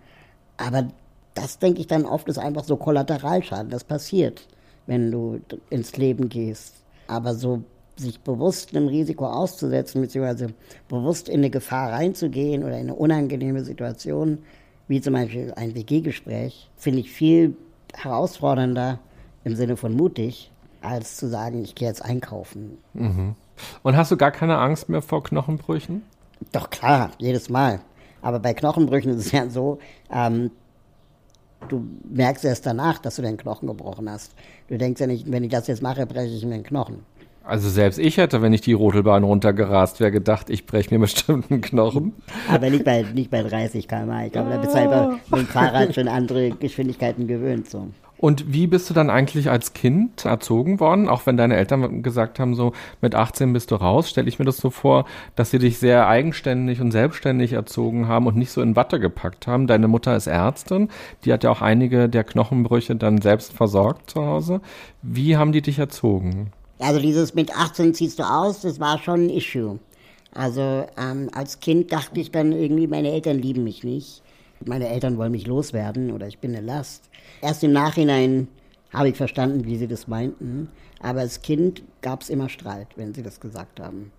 [0.57, 0.89] Aber
[1.35, 3.71] das denke ich dann oft ist einfach so Kollateralschaden.
[3.71, 4.47] Das passiert,
[4.87, 6.75] wenn du ins Leben gehst.
[7.09, 7.63] Aber so
[8.01, 10.49] sich bewusst einem Risiko auszusetzen, beziehungsweise
[10.89, 14.39] bewusst in eine Gefahr reinzugehen oder in eine unangenehme Situation,
[14.89, 17.57] wie zum Beispiel ein WG-Gespräch, finde ich viel
[17.95, 18.99] herausfordernder
[19.45, 22.79] im Sinne von mutig, als zu sagen, ich gehe jetzt einkaufen.
[22.95, 23.35] Mhm.
[23.83, 26.03] Und hast du gar keine Angst mehr vor Knochenbrüchen?
[26.53, 27.81] Doch klar, jedes Mal.
[28.23, 29.79] Aber bei Knochenbrüchen ist es ja so,
[30.11, 30.51] ähm,
[31.69, 34.35] du merkst erst danach, dass du den Knochen gebrochen hast.
[34.69, 37.05] Du denkst ja nicht, wenn ich das jetzt mache, breche ich mir den Knochen.
[37.43, 41.51] Also selbst ich hätte, wenn ich die Rotelbahn runtergerast wäre, gedacht, ich breche mir bestimmt
[41.51, 42.13] einen Knochen.
[42.49, 44.27] Aber nicht bei, nicht bei 30 km/h.
[44.27, 47.69] Ich glaube, da bist du einfach mit dem Fahrrad schon andere Geschwindigkeiten gewöhnt.
[47.69, 47.89] So.
[48.21, 51.09] Und wie bist du dann eigentlich als Kind erzogen worden?
[51.09, 54.45] Auch wenn deine Eltern gesagt haben, so mit 18 bist du raus, stelle ich mir
[54.45, 58.61] das so vor, dass sie dich sehr eigenständig und selbstständig erzogen haben und nicht so
[58.61, 59.67] in Watte gepackt haben.
[59.67, 60.91] Deine Mutter ist Ärztin,
[61.25, 64.61] die hat ja auch einige der Knochenbrüche dann selbst versorgt zu Hause.
[65.01, 66.53] Wie haben die dich erzogen?
[66.81, 69.79] Also dieses mit 18 ziehst du aus, das war schon ein Issue.
[70.33, 74.23] Also ähm, als Kind dachte ich dann irgendwie, meine Eltern lieben mich nicht.
[74.65, 77.11] Meine Eltern wollen mich loswerden oder ich bin eine Last.
[77.43, 78.49] Erst im Nachhinein
[78.93, 80.69] habe ich verstanden, wie sie das meinten.
[81.01, 84.13] Aber als Kind gab es immer Streit, wenn sie das gesagt haben.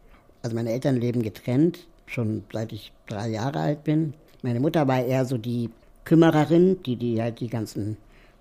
[0.43, 4.13] Also meine Eltern leben getrennt, schon seit ich drei Jahre alt bin.
[4.41, 5.69] Meine Mutter war eher so die
[6.05, 7.97] Kümmererin, die, die halt die ganzen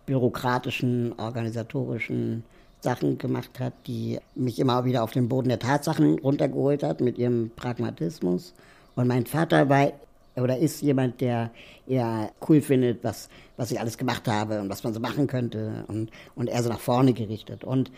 [0.06, 2.44] bürokratischen, organisatorischen
[2.80, 7.18] Sachen gemacht hat, die mich immer wieder auf den Boden der Tatsachen runtergeholt hat mit
[7.18, 8.54] ihrem Pragmatismus.
[8.96, 9.92] Und mein Vater war
[10.36, 11.50] oder ist jemand, der
[11.86, 15.84] eher cool findet, was, was ich alles gemacht habe und was man so machen könnte
[15.88, 17.64] und, und eher so nach vorne gerichtet.
[17.64, 17.90] Und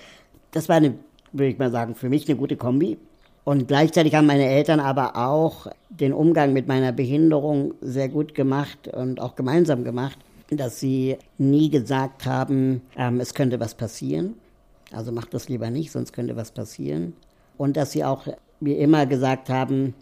[0.50, 0.94] das war eine,
[1.32, 2.98] würde ich mal sagen, für mich eine gute Kombi.
[3.44, 8.88] Und gleichzeitig haben meine Eltern aber auch den Umgang mit meiner Behinderung sehr gut gemacht
[8.88, 10.18] und auch gemeinsam gemacht,
[10.48, 14.34] dass sie nie gesagt haben, ähm, es könnte was passieren.
[14.94, 17.14] Also mach das lieber nicht, sonst könnte was passieren.
[17.58, 18.26] Und dass sie auch
[18.60, 19.94] mir immer gesagt haben,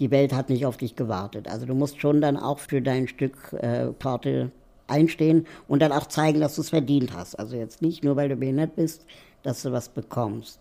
[0.00, 1.48] die Welt hat nicht auf dich gewartet.
[1.48, 4.50] Also du musst schon dann auch für dein Stück äh, Torte
[4.86, 7.38] einstehen und dann auch zeigen, dass du es verdient hast.
[7.38, 9.04] Also jetzt nicht nur, weil du behindert bist,
[9.42, 10.60] dass du was bekommst.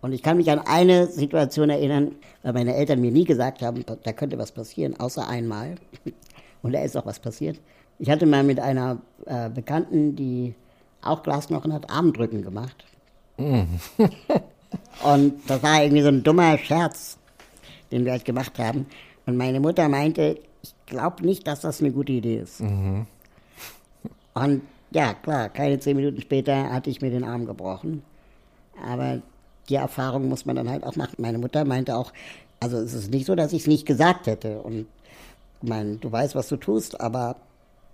[0.00, 3.84] Und ich kann mich an eine Situation erinnern, weil meine Eltern mir nie gesagt haben,
[4.02, 5.76] da könnte was passieren, außer einmal.
[6.62, 7.60] Und da ist auch was passiert.
[7.98, 10.54] Ich hatte mal mit einer äh, Bekannten, die
[11.02, 12.84] auch Glasknochen hat, Armdrücken gemacht.
[13.36, 13.62] Mm.
[15.04, 17.18] Und das war irgendwie so ein dummer Scherz,
[17.90, 18.86] den wir halt gemacht haben.
[19.26, 22.60] Und meine Mutter meinte, ich glaube nicht, dass das eine gute Idee ist.
[22.60, 23.06] Mhm.
[24.34, 28.02] Und ja, klar, keine zehn Minuten später hatte ich mir den Arm gebrochen.
[28.82, 29.20] Aber
[29.68, 31.16] die Erfahrung muss man dann halt auch machen.
[31.18, 32.12] Meine Mutter meinte auch,
[32.60, 34.60] also es ist nicht so, dass ich es nicht gesagt hätte.
[34.60, 34.86] Und
[35.62, 37.36] ich meine, du weißt, was du tust, aber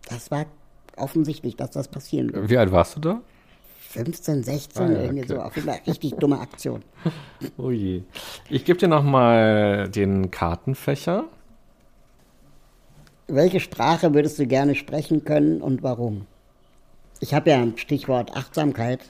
[0.09, 0.47] das war
[0.97, 2.51] offensichtlich, dass das passieren wird.
[2.51, 3.21] Wie alt warst du da?
[3.91, 5.35] 15, 16, ah, ja, irgendwie okay.
[5.35, 5.41] so.
[5.41, 6.83] Auf jeden Fall richtig dumme Aktion.
[7.57, 8.03] Oh je.
[8.51, 11.25] Ich gebe dir nochmal den Kartenfächer.
[13.29, 16.27] Welche Sprache würdest du gerne sprechen können und warum?
[17.21, 19.01] Ich habe ja Stichwort Achtsamkeit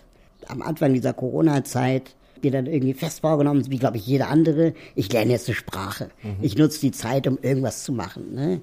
[0.47, 5.13] am Anfang dieser Corona-Zeit mir dann irgendwie fest vorgenommen, wie glaube ich jeder andere, ich
[5.13, 6.11] lerne jetzt eine Sprache.
[6.23, 6.37] Mhm.
[6.43, 8.35] Ich nutze die Zeit, um irgendwas zu machen.
[8.35, 8.61] Ne?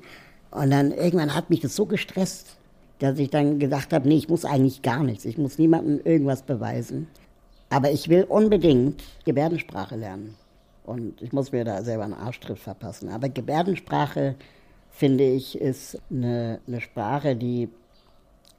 [0.52, 2.58] Und dann irgendwann hat mich das so gestresst,
[3.00, 5.26] dass ich dann gedacht habe, nee, ich muss eigentlich gar nichts.
[5.26, 7.08] Ich muss niemandem irgendwas beweisen.
[7.70, 10.36] Aber ich will unbedingt Gebärdensprache lernen.
[10.86, 13.10] Und ich muss mir da selber einen Arschtritt verpassen.
[13.10, 14.36] Aber Gebärdensprache,
[14.92, 17.70] finde ich, ist eine, eine Sprache, die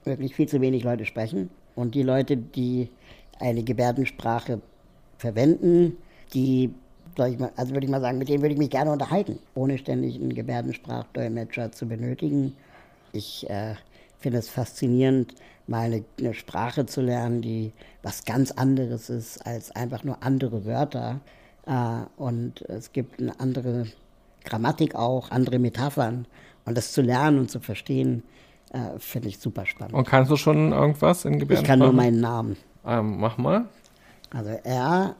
[0.04, 1.50] wirklich viel zu wenig Leute sprechen.
[1.74, 2.90] Und die Leute, die
[3.38, 4.60] eine Gebärdensprache
[5.18, 5.96] verwenden,
[6.34, 6.74] die,
[7.16, 10.16] mal, also würde ich mal sagen, mit denen würde ich mich gerne unterhalten, ohne ständig
[10.16, 12.54] einen Gebärdensprachdolmetscher zu benötigen.
[13.12, 13.74] Ich äh,
[14.26, 15.36] finde es faszinierend,
[15.68, 20.64] mal eine, eine, Sprache zu lernen, die was ganz anderes ist als einfach nur andere
[20.64, 21.20] Wörter.
[21.64, 23.86] Äh, und es gibt eine andere
[24.44, 26.26] Grammatik auch, andere Metaphern.
[26.64, 28.24] Und das zu lernen und zu verstehen,
[28.72, 29.94] äh, finde ich super spannend.
[29.94, 31.62] Und kannst du schon irgendwas in Gebärdensprache?
[31.62, 32.56] Ich kann nur meinen Namen.
[32.84, 33.66] Ähm, mach mal.
[34.30, 35.14] Also R,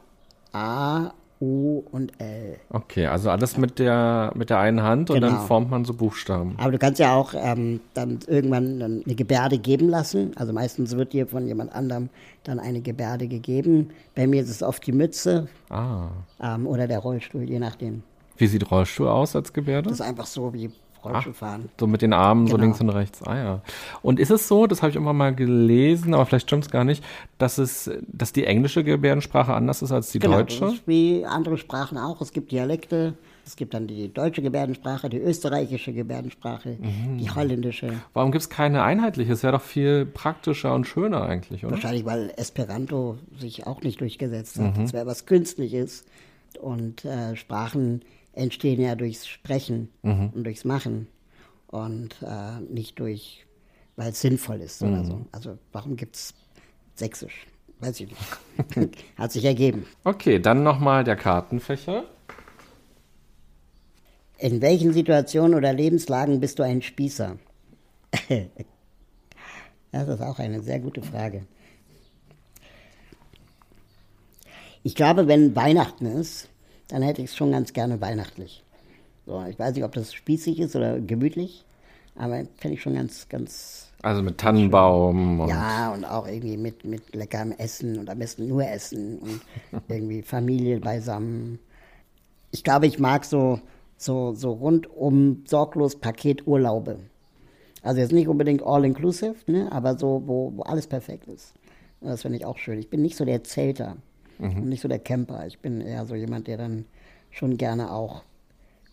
[0.51, 2.57] A, U und L.
[2.69, 5.45] Okay, also alles mit der, mit der einen Hand und dann genau.
[5.45, 6.55] formt man so Buchstaben.
[6.57, 10.31] Aber du kannst ja auch ähm, dann irgendwann eine Gebärde geben lassen.
[10.35, 12.09] Also meistens wird dir von jemand anderem
[12.43, 13.91] dann eine Gebärde gegeben.
[14.15, 16.09] Bei mir ist es oft die Mütze ah.
[16.41, 18.03] ähm, oder der Rollstuhl, je nachdem.
[18.37, 19.89] Wie sieht Rollstuhl aus als Gebärde?
[19.89, 20.71] Das ist einfach so wie
[21.03, 21.69] Rollstuhl fahren.
[21.79, 22.57] So mit den Armen genau.
[22.57, 23.23] so links und rechts.
[23.23, 23.61] Ah ja.
[24.01, 26.83] Und ist es so, das habe ich immer mal gelesen, aber vielleicht stimmt es gar
[26.83, 27.03] nicht,
[27.37, 30.61] dass es, dass die englische Gebärdensprache anders ist als die genau, deutsche?
[30.61, 32.21] Das ist wie andere Sprachen auch.
[32.21, 33.15] Es gibt Dialekte.
[33.45, 37.17] Es gibt dann die deutsche Gebärdensprache, die österreichische Gebärdensprache, mhm.
[37.17, 37.93] die holländische.
[38.13, 39.31] Warum gibt es keine einheitliche?
[39.31, 41.75] Es wäre doch viel praktischer und schöner eigentlich, oder?
[41.75, 44.77] Wahrscheinlich, weil Esperanto sich auch nicht durchgesetzt hat.
[44.77, 44.93] Es mhm.
[44.93, 46.03] wäre was Künstliches.
[46.61, 48.01] Und äh, Sprachen
[48.37, 50.31] entstehen ja durchs Sprechen mhm.
[50.33, 51.07] und durchs Machen
[51.67, 53.45] und äh, nicht durch,
[53.95, 54.93] weil es sinnvoll ist mhm.
[54.93, 55.25] oder so.
[55.31, 56.33] Also warum gibt es
[56.97, 57.45] Sächsisch?
[57.79, 58.97] Weiß ich nicht.
[59.17, 59.85] Hat sich ergeben.
[60.03, 62.05] Okay, dann nochmal der Kartenfächer.
[64.39, 67.37] In welchen Situationen oder Lebenslagen bist du ein Spießer?
[69.91, 71.45] das ist auch eine sehr gute Frage.
[74.81, 76.49] Ich glaube, wenn Weihnachten ist,
[76.87, 78.63] dann hätte ich es schon ganz gerne weihnachtlich.
[79.25, 81.65] So, ich weiß nicht, ob das spießig ist oder gemütlich,
[82.15, 83.91] aber fände ich schon ganz, ganz.
[84.01, 85.41] Also mit Tannenbaum.
[85.41, 89.41] Und ja, und auch irgendwie mit, mit leckerem Essen und am besten nur Essen und
[89.89, 91.59] irgendwie Familie beisammen.
[92.51, 93.59] Ich glaube, ich mag so,
[93.97, 96.99] so, so rundum sorglos Paketurlaube.
[97.81, 101.53] Also jetzt nicht unbedingt all-inclusive, ne, aber so, wo, wo alles perfekt ist.
[102.01, 102.79] Das finde ich auch schön.
[102.79, 103.97] Ich bin nicht so der Zelter
[104.39, 104.63] mhm.
[104.63, 105.45] und nicht so der Camper.
[105.47, 106.85] Ich bin eher so jemand, der dann
[107.31, 108.23] schon gerne auch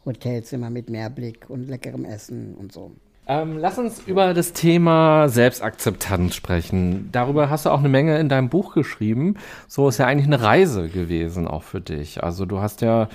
[0.04, 2.92] Hotelzimmer mit Meerblick und leckerem Essen und so.
[3.26, 7.08] Ähm, lass uns über das Thema Selbstakzeptanz sprechen.
[7.10, 9.36] Darüber hast du auch eine Menge in deinem Buch geschrieben.
[9.66, 12.22] So ist ja eigentlich eine Reise gewesen auch für dich.
[12.22, 13.08] Also du hast ja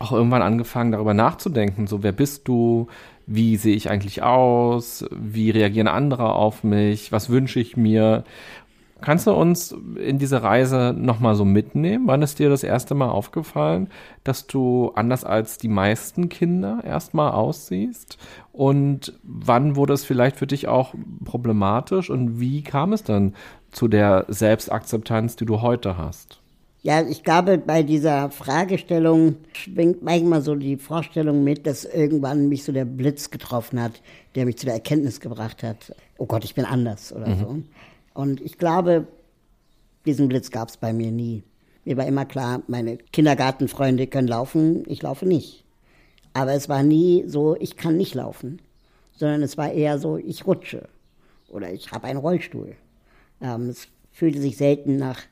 [0.00, 1.86] auch irgendwann angefangen, darüber nachzudenken.
[1.86, 2.88] So, wer bist du?
[3.28, 5.04] Wie sehe ich eigentlich aus?
[5.12, 7.12] Wie reagieren andere auf mich?
[7.12, 8.24] Was wünsche ich mir?
[9.02, 12.06] Kannst du uns in diese Reise nochmal so mitnehmen?
[12.06, 13.88] Wann ist dir das erste Mal aufgefallen,
[14.24, 18.16] dass du anders als die meisten Kinder erstmal aussiehst?
[18.52, 22.10] Und wann wurde es vielleicht für dich auch problematisch?
[22.10, 23.34] Und wie kam es dann
[23.70, 26.42] zu der Selbstakzeptanz, die du heute hast?
[26.84, 32.64] Ja, ich glaube, bei dieser Fragestellung schwingt manchmal so die Vorstellung mit, dass irgendwann mich
[32.64, 34.02] so der Blitz getroffen hat,
[34.34, 37.38] der mich zu der Erkenntnis gebracht hat, oh Gott, ich bin anders oder mhm.
[37.38, 37.56] so.
[38.14, 39.06] Und ich glaube,
[40.06, 41.42] diesen Blitz gab es bei mir nie.
[41.84, 45.64] Mir war immer klar, meine Kindergartenfreunde können laufen, ich laufe nicht.
[46.32, 48.60] Aber es war nie so, ich kann nicht laufen,
[49.16, 50.88] sondern es war eher so, ich rutsche
[51.48, 52.76] oder ich habe einen Rollstuhl.
[53.40, 55.22] Ähm, es fühlte sich selten nach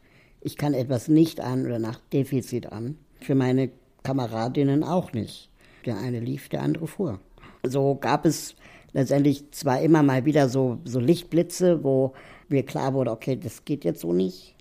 [0.40, 2.96] ich kann etwas nicht an oder nach Defizit an.
[3.20, 3.70] Für meine
[4.02, 5.50] Kameradinnen auch nicht.
[5.84, 7.20] Der eine lief, der andere fuhr.
[7.62, 8.54] So gab es
[8.92, 12.14] letztendlich zwar immer mal wieder so, so Lichtblitze, wo
[12.50, 14.54] mir klar wurde, okay, das geht jetzt so nicht.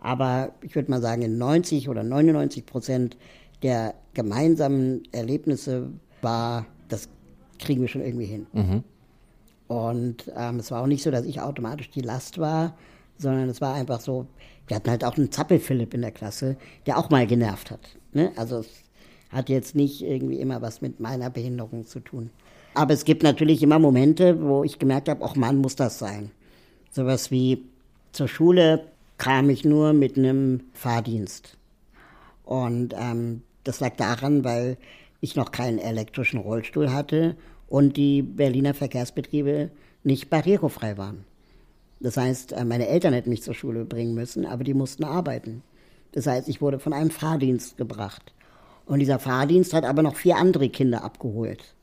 [0.00, 3.16] Aber ich würde mal sagen, in 90 oder 99 Prozent
[3.62, 5.90] der gemeinsamen Erlebnisse
[6.22, 7.08] war, das
[7.58, 8.46] kriegen wir schon irgendwie hin.
[8.52, 8.84] Mhm.
[9.66, 12.76] Und ähm, es war auch nicht so, dass ich automatisch die Last war,
[13.18, 14.26] sondern es war einfach so,
[14.66, 17.80] wir hatten halt auch einen Zappel-Philipp in der Klasse, der auch mal genervt hat.
[18.12, 18.32] Ne?
[18.36, 18.68] Also es
[19.30, 22.30] hat jetzt nicht irgendwie immer was mit meiner Behinderung zu tun.
[22.74, 26.30] Aber es gibt natürlich immer Momente, wo ich gemerkt habe, ach Mann, muss das sein.
[26.90, 27.64] Sowas wie
[28.12, 28.84] zur Schule
[29.18, 31.56] kam ich nur mit einem Fahrdienst.
[32.44, 34.78] Und ähm, das lag daran, weil
[35.20, 37.36] ich noch keinen elektrischen Rollstuhl hatte
[37.68, 39.70] und die Berliner Verkehrsbetriebe
[40.04, 41.24] nicht barrierefrei waren.
[42.00, 45.62] Das heißt, äh, meine Eltern hätten mich zur Schule bringen müssen, aber die mussten arbeiten.
[46.12, 48.32] Das heißt, ich wurde von einem Fahrdienst gebracht.
[48.86, 51.74] Und dieser Fahrdienst hat aber noch vier andere Kinder abgeholt.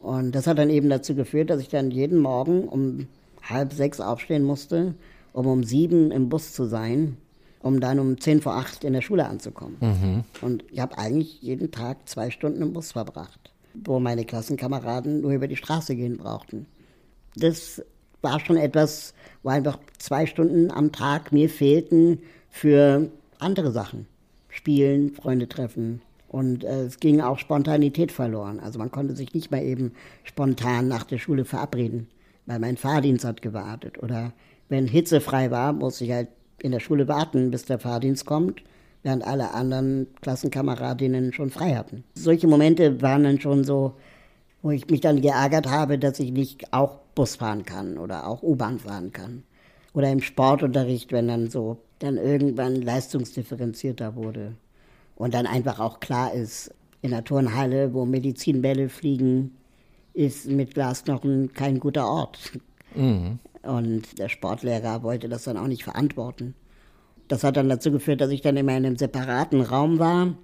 [0.00, 3.08] Und das hat dann eben dazu geführt, dass ich dann jeden Morgen um
[3.42, 4.94] halb sechs aufstehen musste,
[5.32, 7.16] um um sieben im Bus zu sein,
[7.60, 9.76] um dann um zehn vor acht in der Schule anzukommen.
[9.80, 10.24] Mhm.
[10.40, 15.32] Und ich habe eigentlich jeden Tag zwei Stunden im Bus verbracht, wo meine Klassenkameraden nur
[15.32, 16.66] über die Straße gehen brauchten.
[17.36, 17.82] Das
[18.22, 22.18] war schon etwas, wo einfach zwei Stunden am Tag mir fehlten
[22.50, 24.06] für andere Sachen.
[24.48, 26.00] Spielen, Freunde treffen.
[26.26, 28.60] Und äh, es ging auch Spontanität verloren.
[28.60, 29.92] Also man konnte sich nicht mehr eben
[30.24, 32.08] spontan nach der Schule verabreden,
[32.48, 34.02] weil mein Fahrdienst hat gewartet.
[34.02, 34.32] Oder
[34.70, 36.28] wenn hitzefrei war, musste ich halt
[36.60, 38.62] in der Schule warten, bis der Fahrdienst kommt,
[39.02, 42.04] während alle anderen Klassenkameradinnen schon frei hatten.
[42.14, 43.94] Solche Momente waren dann schon so,
[44.62, 48.42] wo ich mich dann geärgert habe, dass ich nicht auch Bus fahren kann oder auch
[48.42, 49.42] U-Bahn fahren kann.
[49.92, 54.54] Oder im Sportunterricht, wenn dann so dann irgendwann leistungsdifferenzierter wurde.
[55.16, 59.52] Und dann einfach auch klar ist, in der Turnhalle, wo Medizinbälle fliegen,
[60.18, 62.52] ist mit Glasknochen kein guter Ort.
[62.96, 63.38] Mhm.
[63.62, 66.54] Und der Sportlehrer wollte das dann auch nicht verantworten.
[67.28, 70.34] Das hat dann dazu geführt, dass ich dann immer in einem separaten Raum war,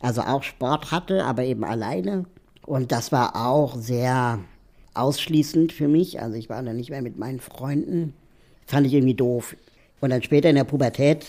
[0.00, 2.26] also auch Sport hatte, aber eben alleine.
[2.66, 4.40] Und das war auch sehr
[4.92, 6.20] ausschließend für mich.
[6.20, 8.12] Also ich war dann nicht mehr mit meinen Freunden.
[8.66, 9.56] Fand ich irgendwie doof.
[10.00, 11.24] Und dann später in der Pubertät,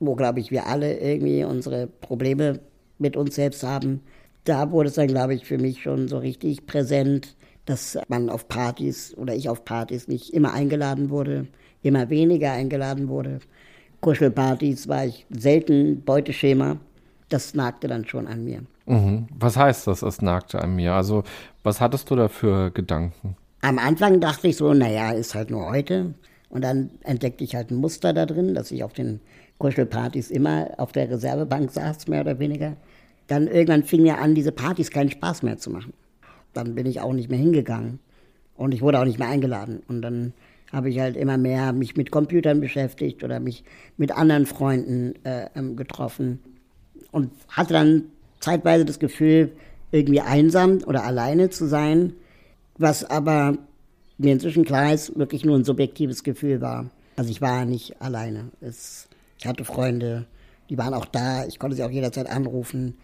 [0.00, 2.58] wo, glaube ich, wir alle irgendwie unsere Probleme
[2.98, 4.00] mit uns selbst haben,
[4.44, 8.48] da wurde es dann, glaube ich, für mich schon so richtig präsent, dass man auf
[8.48, 11.46] Partys oder ich auf Partys nicht immer eingeladen wurde,
[11.82, 13.40] immer weniger eingeladen wurde.
[14.00, 16.76] Kuschelpartys war ich selten Beuteschema.
[17.30, 18.60] Das nagte dann schon an mir.
[18.86, 19.26] Mhm.
[19.38, 20.92] Was heißt das, es nagte an mir?
[20.92, 21.24] Also,
[21.62, 23.36] was hattest du da für Gedanken?
[23.62, 26.12] Am Anfang dachte ich so, naja, ist halt nur heute.
[26.50, 29.20] Und dann entdeckte ich halt ein Muster da drin, dass ich auf den
[29.58, 32.76] Kuschelpartys immer auf der Reservebank saß, mehr oder weniger.
[33.26, 35.94] Dann irgendwann fing mir an, diese Partys keinen Spaß mehr zu machen.
[36.54, 37.98] Dann bin ich auch nicht mehr hingegangen.
[38.56, 39.82] Und ich wurde auch nicht mehr eingeladen.
[39.88, 40.32] Und dann
[40.72, 43.64] habe ich halt immer mehr mich mit Computern beschäftigt oder mich
[43.96, 46.40] mit anderen Freunden äh, ähm, getroffen.
[47.10, 48.04] Und hatte dann
[48.40, 49.52] zeitweise das Gefühl,
[49.92, 52.14] irgendwie einsam oder alleine zu sein,
[52.76, 53.56] was aber
[54.18, 56.90] mir inzwischen klar ist, wirklich nur ein subjektives Gefühl war.
[57.16, 58.50] Also ich war nicht alleine.
[58.60, 60.26] Es, ich hatte Freunde,
[60.68, 62.94] die waren auch da, ich konnte sie auch jederzeit anrufen,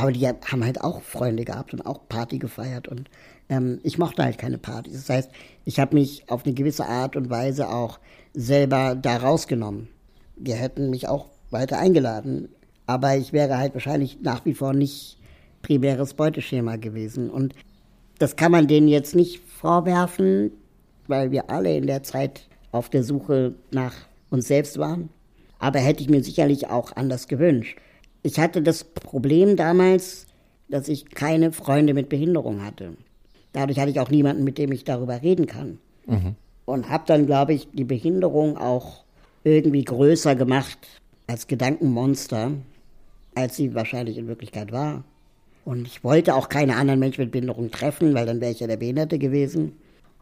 [0.00, 3.10] aber die haben halt auch Freunde gehabt und auch Party gefeiert und
[3.48, 4.94] ähm, ich mochte halt keine Partys.
[4.94, 5.30] Das heißt,
[5.64, 7.98] ich habe mich auf eine gewisse Art und Weise auch
[8.32, 9.88] selber da rausgenommen.
[10.36, 12.48] Die hätten mich auch weiter eingeladen,
[12.86, 15.18] aber ich wäre halt wahrscheinlich nach wie vor nicht
[15.62, 17.28] primäres Beuteschema gewesen.
[17.28, 17.54] Und
[18.18, 20.52] das kann man denen jetzt nicht vorwerfen,
[21.08, 23.94] weil wir alle in der Zeit auf der Suche nach
[24.30, 25.10] uns selbst waren.
[25.58, 27.76] Aber hätte ich mir sicherlich auch anders gewünscht.
[28.22, 30.26] Ich hatte das Problem damals,
[30.68, 32.94] dass ich keine Freunde mit Behinderung hatte.
[33.52, 35.78] Dadurch hatte ich auch niemanden, mit dem ich darüber reden kann.
[36.06, 36.36] Mhm.
[36.66, 39.04] Und habe dann, glaube ich, die Behinderung auch
[39.42, 40.78] irgendwie größer gemacht
[41.26, 42.52] als Gedankenmonster,
[43.34, 45.04] als sie wahrscheinlich in Wirklichkeit war.
[45.64, 48.66] Und ich wollte auch keine anderen Menschen mit Behinderung treffen, weil dann wäre ich ja
[48.66, 49.72] der Behinderte gewesen.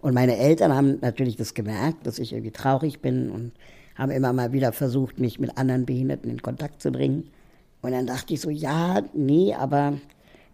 [0.00, 3.52] Und meine Eltern haben natürlich das gemerkt, dass ich irgendwie traurig bin und
[3.94, 7.30] haben immer mal wieder versucht, mich mit anderen Behinderten in Kontakt zu bringen.
[7.82, 9.94] Und dann dachte ich so, ja, nee, aber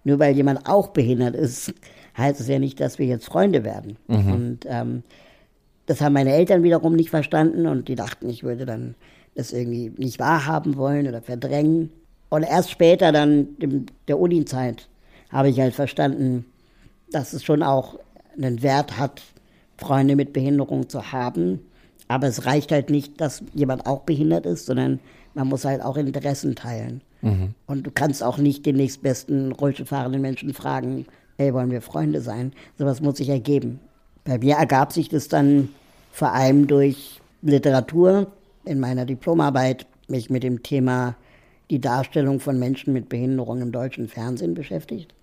[0.04, 1.72] nur weil jemand auch behindert ist,
[2.16, 3.96] heißt es ja nicht, dass wir jetzt Freunde werden.
[4.06, 4.32] Mhm.
[4.32, 5.02] Und ähm,
[5.86, 8.94] das haben meine Eltern wiederum nicht verstanden und die dachten, ich würde dann
[9.34, 11.90] das irgendwie nicht wahrhaben wollen oder verdrängen.
[12.28, 14.88] Und erst später, dann in der Uni-Zeit,
[15.30, 16.46] habe ich halt verstanden,
[17.10, 17.98] dass es schon auch
[18.36, 19.22] einen Wert hat,
[19.76, 21.60] Freunde mit Behinderung zu haben.
[22.06, 25.00] Aber es reicht halt nicht, dass jemand auch behindert ist, sondern
[25.34, 27.02] man muss halt auch Interessen teilen.
[27.24, 27.54] Mhm.
[27.66, 31.06] Und du kannst auch nicht den nächstbesten Rollstuhlfahrenden Menschen fragen,
[31.36, 32.52] hey, wollen wir Freunde sein?
[32.78, 33.80] Sowas muss sich ergeben.
[34.24, 35.68] Bei mir ergab sich das dann
[36.12, 38.28] vor allem durch Literatur.
[38.64, 41.16] In meiner Diplomarbeit mich mit dem Thema
[41.70, 45.14] die Darstellung von Menschen mit Behinderung im deutschen Fernsehen beschäftigt.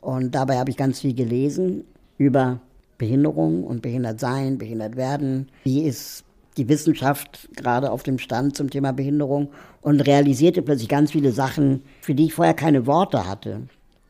[0.00, 1.84] Und dabei habe ich ganz viel gelesen
[2.18, 2.60] über
[2.98, 5.48] Behinderung und behindert sein, behindert werden.
[5.64, 6.24] Wie ist
[6.56, 9.48] die Wissenschaft gerade auf dem Stand zum Thema Behinderung
[9.80, 13.62] und realisierte plötzlich ganz viele Sachen, für die ich vorher keine Worte hatte.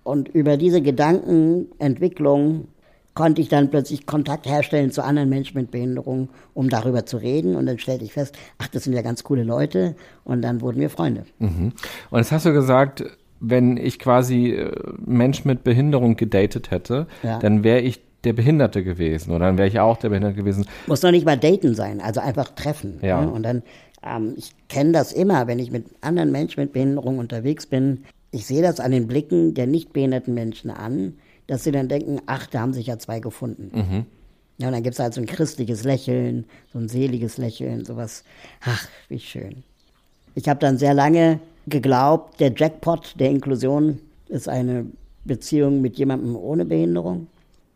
[0.03, 2.68] Und über diese Gedankenentwicklung
[3.14, 7.57] konnte ich dann plötzlich Kontakt herstellen zu anderen Menschen mit Behinderung, um darüber zu reden.
[7.57, 9.95] Und dann stellte ich fest, ach, das sind ja ganz coole Leute.
[10.24, 11.24] Und dann wurden wir Freunde.
[11.38, 11.72] Mhm.
[12.11, 13.05] Und jetzt hast du gesagt,
[13.40, 14.72] wenn ich quasi äh,
[15.05, 17.38] Mensch mit Behinderung gedatet hätte, ja.
[17.38, 20.66] dann wäre ich der Behinderte gewesen oder dann wäre ich auch der Behinderte gewesen.
[20.86, 22.98] Muss noch nicht mal daten sein, also einfach treffen.
[23.02, 23.20] Ja.
[23.20, 23.30] Ne?
[23.30, 23.62] Und dann,
[24.04, 28.04] ähm, ich kenne das immer, wenn ich mit anderen Menschen mit Behinderung unterwegs bin.
[28.30, 31.14] Ich sehe das an den Blicken der nicht behinderten Menschen an,
[31.46, 33.70] dass sie dann denken, ach, da haben sich ja zwei gefunden.
[33.72, 34.06] Mhm.
[34.58, 38.24] Ja, und dann gibt es halt so ein christliches Lächeln, so ein seliges Lächeln, sowas.
[38.64, 39.64] Ach, wie schön.
[40.34, 44.86] Ich habe dann sehr lange geglaubt, der Jackpot der Inklusion ist eine
[45.24, 47.28] Beziehung mit jemandem ohne Behinderung.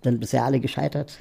[0.03, 1.19] Sind bisher alle gescheitert.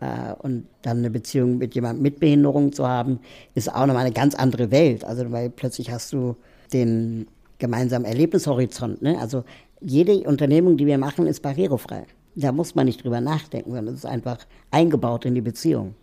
[0.00, 3.20] Äh, und dann eine Beziehung mit jemandem mit Behinderung zu haben,
[3.54, 5.04] ist auch nochmal eine ganz andere Welt.
[5.04, 6.36] Also, weil plötzlich hast du
[6.72, 7.26] den
[7.58, 9.02] gemeinsamen Erlebnishorizont.
[9.02, 9.18] Ne?
[9.18, 9.44] Also
[9.80, 12.06] jede Unternehmung, die wir machen, ist barrierefrei.
[12.34, 14.38] Da muss man nicht drüber nachdenken, sondern es ist einfach
[14.70, 15.94] eingebaut in die Beziehung.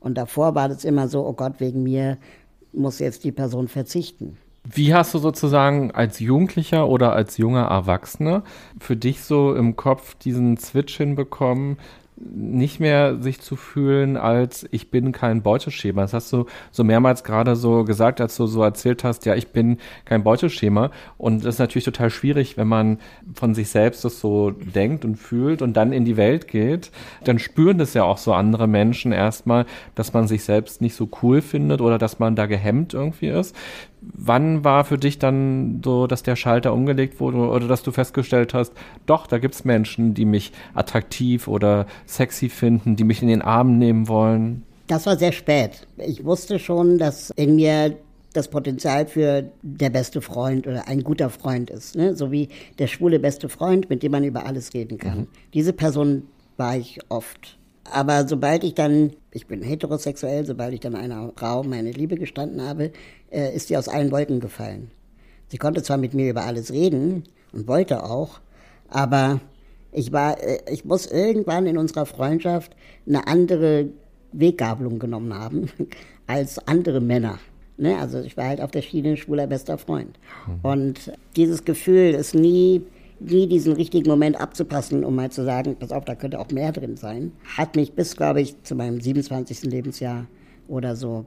[0.00, 2.18] Und davor war das immer so, oh Gott, wegen mir
[2.72, 4.38] muss jetzt die Person verzichten.
[4.64, 8.44] Wie hast du sozusagen als Jugendlicher oder als junger Erwachsener
[8.78, 11.78] für dich so im Kopf diesen Switch hinbekommen,
[12.24, 16.02] nicht mehr sich zu fühlen als ich bin kein Beuteschema.
[16.02, 19.48] Das hast du so mehrmals gerade so gesagt, als du so erzählt hast, ja, ich
[19.48, 20.90] bin kein Beuteschema.
[21.18, 22.98] Und das ist natürlich total schwierig, wenn man
[23.34, 26.90] von sich selbst das so denkt und fühlt und dann in die Welt geht.
[27.24, 31.08] Dann spüren das ja auch so andere Menschen erstmal, dass man sich selbst nicht so
[31.22, 33.56] cool findet oder dass man da gehemmt irgendwie ist.
[34.02, 38.52] Wann war für dich dann so, dass der Schalter umgelegt wurde oder dass du festgestellt
[38.52, 38.72] hast,
[39.06, 43.78] doch, da gibt's Menschen, die mich attraktiv oder sexy finden, die mich in den Arm
[43.78, 44.64] nehmen wollen?
[44.88, 45.86] Das war sehr spät.
[45.96, 47.96] Ich wusste schon, dass in mir
[48.32, 51.96] das Potenzial für der beste Freund oder ein guter Freund ist.
[51.96, 52.16] Ne?
[52.16, 52.48] So wie
[52.78, 55.18] der schwule beste Freund, mit dem man über alles reden kann.
[55.18, 55.26] Mhm.
[55.54, 56.24] Diese Person
[56.56, 57.58] war ich oft.
[57.90, 62.60] Aber sobald ich dann, ich bin heterosexuell, sobald ich dann einer Frau meine Liebe gestanden
[62.60, 62.92] habe,
[63.30, 64.90] äh, ist sie aus allen Wolken gefallen.
[65.48, 68.40] Sie konnte zwar mit mir über alles reden und wollte auch,
[68.88, 69.40] aber
[69.90, 72.76] ich war, äh, ich muss irgendwann in unserer Freundschaft
[73.06, 73.88] eine andere
[74.32, 75.70] Weggabelung genommen haben
[76.26, 77.38] als andere Männer.
[77.76, 77.98] Ne?
[77.98, 80.18] Also ich war halt auf der Schiene schwuler bester Freund.
[80.46, 80.60] Mhm.
[80.62, 82.82] Und dieses Gefühl ist nie,
[83.30, 86.72] nie diesen richtigen Moment abzupassen, um mal zu sagen, pass auf, da könnte auch mehr
[86.72, 89.64] drin sein, hat mich bis, glaube ich, zu meinem 27.
[89.64, 90.26] Lebensjahr
[90.68, 91.24] oder so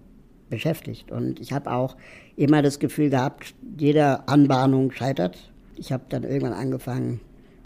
[0.50, 1.12] beschäftigt.
[1.12, 1.96] Und ich habe auch
[2.36, 5.52] immer das Gefühl gehabt, jede Anbahnung scheitert.
[5.76, 7.20] Ich habe dann irgendwann angefangen,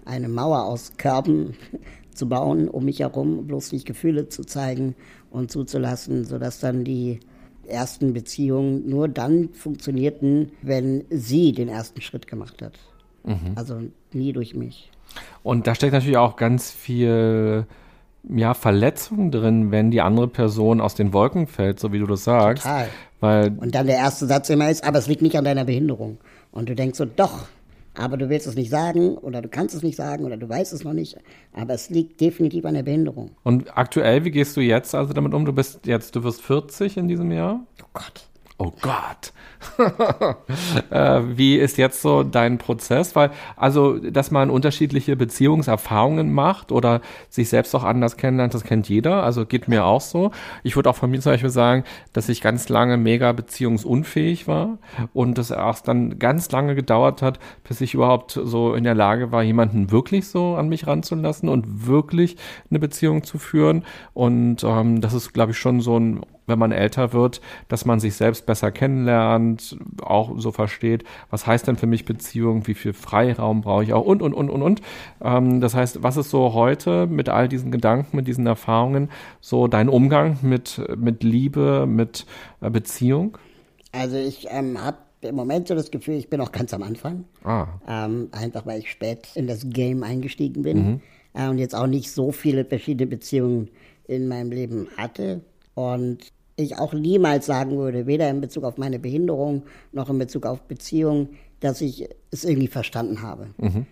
[0.05, 1.55] eine Mauer aus Körben
[2.13, 4.95] zu bauen um mich herum, bloß nicht Gefühle zu zeigen
[5.29, 7.19] und zuzulassen, sodass dann die
[7.65, 12.79] ersten Beziehungen nur dann funktionierten, wenn sie den ersten Schritt gemacht hat.
[13.23, 13.53] Mhm.
[13.55, 13.81] Also
[14.13, 14.91] nie durch mich.
[15.43, 17.65] Und da steckt natürlich auch ganz viel
[18.27, 22.23] ja, Verletzung drin, wenn die andere Person aus den Wolken fällt, so wie du das
[22.23, 22.63] sagst.
[22.63, 22.87] Total.
[23.19, 26.17] Weil und dann der erste Satz immer ist, aber es liegt nicht an deiner Behinderung.
[26.51, 27.47] Und du denkst so, doch,
[27.95, 30.73] aber du willst es nicht sagen oder du kannst es nicht sagen oder du weißt
[30.73, 31.17] es noch nicht,
[31.53, 33.31] aber es liegt definitiv an der Behinderung.
[33.43, 35.45] Und aktuell, wie gehst du jetzt also damit um?
[35.45, 37.61] Du bist jetzt, du wirst 40 in diesem Jahr?
[37.81, 38.28] Oh Gott.
[38.61, 39.31] Oh Gott.
[40.91, 43.15] äh, wie ist jetzt so dein Prozess?
[43.15, 46.99] Weil, also, dass man unterschiedliche Beziehungserfahrungen macht oder
[47.29, 49.23] sich selbst auch anders kennenlernt, das kennt jeder.
[49.23, 50.31] Also geht mir auch so.
[50.63, 54.77] Ich würde auch von mir zum Beispiel sagen, dass ich ganz lange mega beziehungsunfähig war
[55.13, 59.31] und das erst dann ganz lange gedauert hat, bis ich überhaupt so in der Lage
[59.31, 62.35] war, jemanden wirklich so an mich ranzulassen und wirklich
[62.69, 63.85] eine Beziehung zu führen.
[64.13, 67.99] Und ähm, das ist, glaube ich, schon so ein wenn man älter wird, dass man
[67.99, 72.93] sich selbst besser kennenlernt, auch so versteht, was heißt denn für mich Beziehung, wie viel
[72.93, 74.81] Freiraum brauche ich auch und, und, und, und, und.
[75.21, 79.67] Ähm, das heißt, was ist so heute mit all diesen Gedanken, mit diesen Erfahrungen, so
[79.67, 82.25] dein Umgang mit, mit Liebe, mit
[82.61, 83.37] äh, Beziehung?
[83.91, 87.25] Also ich ähm, habe im Moment so das Gefühl, ich bin auch ganz am Anfang.
[87.43, 87.67] Ah.
[87.87, 91.01] Ähm, einfach weil ich spät in das Game eingestiegen bin mhm.
[91.33, 93.69] äh, und jetzt auch nicht so viele verschiedene Beziehungen
[94.07, 95.41] in meinem Leben hatte.
[95.75, 100.45] Und ich auch niemals sagen würde, weder in Bezug auf meine Behinderung noch in Bezug
[100.45, 101.29] auf Beziehungen,
[101.59, 103.47] dass ich es irgendwie verstanden habe.
[103.57, 103.85] Mhm.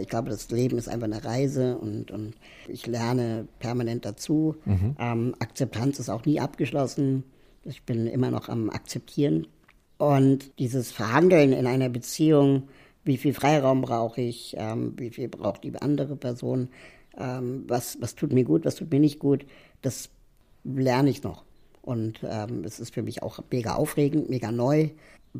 [0.00, 2.34] Ich glaube, das Leben ist einfach eine Reise und, und
[2.68, 4.56] ich lerne permanent dazu.
[4.64, 4.96] Mhm.
[4.98, 7.24] Ähm, Akzeptanz ist auch nie abgeschlossen.
[7.64, 9.46] Ich bin immer noch am Akzeptieren.
[9.98, 12.68] Und dieses Verhandeln in einer Beziehung,
[13.04, 16.68] wie viel Freiraum brauche ich, ähm, wie viel braucht die andere Person,
[17.18, 19.44] ähm, was, was tut mir gut, was tut mir nicht gut,
[19.82, 20.10] das
[20.64, 21.44] lerne ich noch.
[21.82, 24.90] Und ähm, es ist für mich auch mega aufregend, mega neu.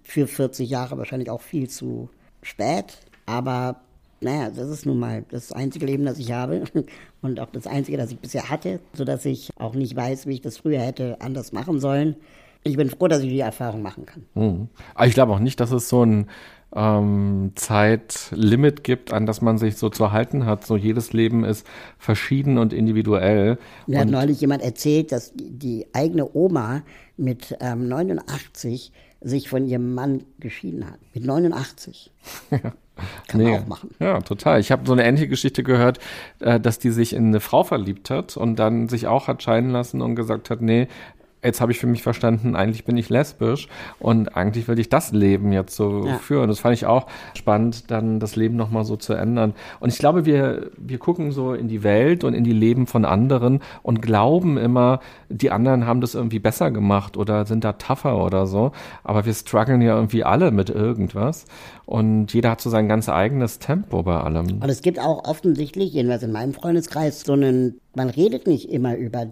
[0.02, 2.08] Für 40 Jahre wahrscheinlich auch viel zu
[2.42, 2.98] spät.
[3.26, 3.80] Aber
[4.20, 6.64] naja, das ist nun mal das einzige Leben, das ich habe
[7.22, 10.40] und auch das einzige, das ich bisher hatte, sodass ich auch nicht weiß, wie ich
[10.40, 12.16] das früher hätte anders machen sollen.
[12.62, 14.26] Ich bin froh, dass ich die Erfahrung machen kann.
[14.34, 14.68] Mhm.
[14.94, 16.26] Aber ich glaube auch nicht, dass es so ein
[16.74, 20.66] ähm, Zeitlimit gibt, an das man sich so zu halten hat.
[20.66, 21.66] So jedes Leben ist
[21.98, 23.58] verschieden und individuell.
[23.86, 26.82] Mir hat neulich jemand erzählt, dass die eigene Oma
[27.16, 30.98] mit ähm, 89 sich von ihrem Mann geschieden hat.
[31.14, 32.10] Mit 89.
[33.28, 33.50] Kann nee.
[33.50, 33.90] man auch machen.
[33.98, 34.60] Ja, total.
[34.60, 35.98] Ich habe so eine ähnliche Geschichte gehört,
[36.40, 39.70] äh, dass die sich in eine Frau verliebt hat und dann sich auch hat scheiden
[39.70, 40.88] lassen und gesagt hat, nee,
[41.42, 43.68] jetzt habe ich für mich verstanden, eigentlich bin ich lesbisch
[43.98, 46.18] und eigentlich will ich das Leben jetzt so ja.
[46.18, 46.48] führen.
[46.48, 49.54] Das fand ich auch spannend, dann das Leben nochmal so zu ändern.
[49.80, 53.04] Und ich glaube, wir, wir gucken so in die Welt und in die Leben von
[53.04, 58.22] anderen und glauben immer, die anderen haben das irgendwie besser gemacht oder sind da tougher
[58.24, 58.72] oder so.
[59.04, 61.46] Aber wir strugglen ja irgendwie alle mit irgendwas.
[61.86, 64.60] Und jeder hat so sein ganz eigenes Tempo bei allem.
[64.62, 68.96] Und es gibt auch offensichtlich, jedenfalls in meinem Freundeskreis, so einen, man redet nicht immer
[68.96, 69.26] über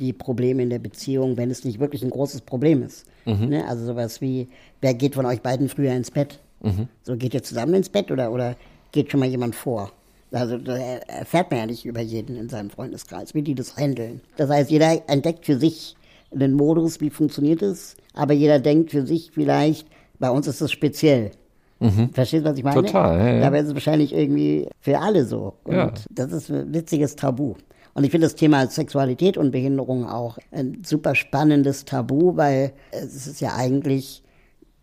[0.00, 3.06] die Probleme in der Beziehung, wenn es nicht wirklich ein großes Problem ist.
[3.26, 3.48] Mhm.
[3.48, 3.68] Ne?
[3.68, 4.48] Also sowas wie,
[4.80, 6.40] wer geht von euch beiden früher ins Bett?
[6.62, 6.88] Mhm.
[7.02, 8.56] So geht ihr zusammen ins Bett oder, oder
[8.92, 9.92] geht schon mal jemand vor?
[10.32, 14.20] Also da erfährt man ja nicht über jeden in seinem Freundeskreis, wie die das handeln.
[14.36, 15.96] Das heißt, jeder entdeckt für sich
[16.32, 19.88] einen Modus, wie funktioniert es, aber jeder denkt für sich vielleicht,
[20.18, 21.32] bei uns ist es speziell.
[21.80, 22.10] Mhm.
[22.12, 22.82] Verstehst du, was ich meine?
[22.82, 23.18] Total.
[23.18, 23.40] Ja, ja.
[23.40, 25.54] Dabei ist es wahrscheinlich irgendwie für alle so.
[25.64, 25.92] Und ja.
[26.10, 27.54] das ist ein witziges Tabu.
[27.94, 33.26] Und ich finde das Thema Sexualität und Behinderung auch ein super spannendes Tabu, weil es
[33.26, 34.22] ist ja eigentlich,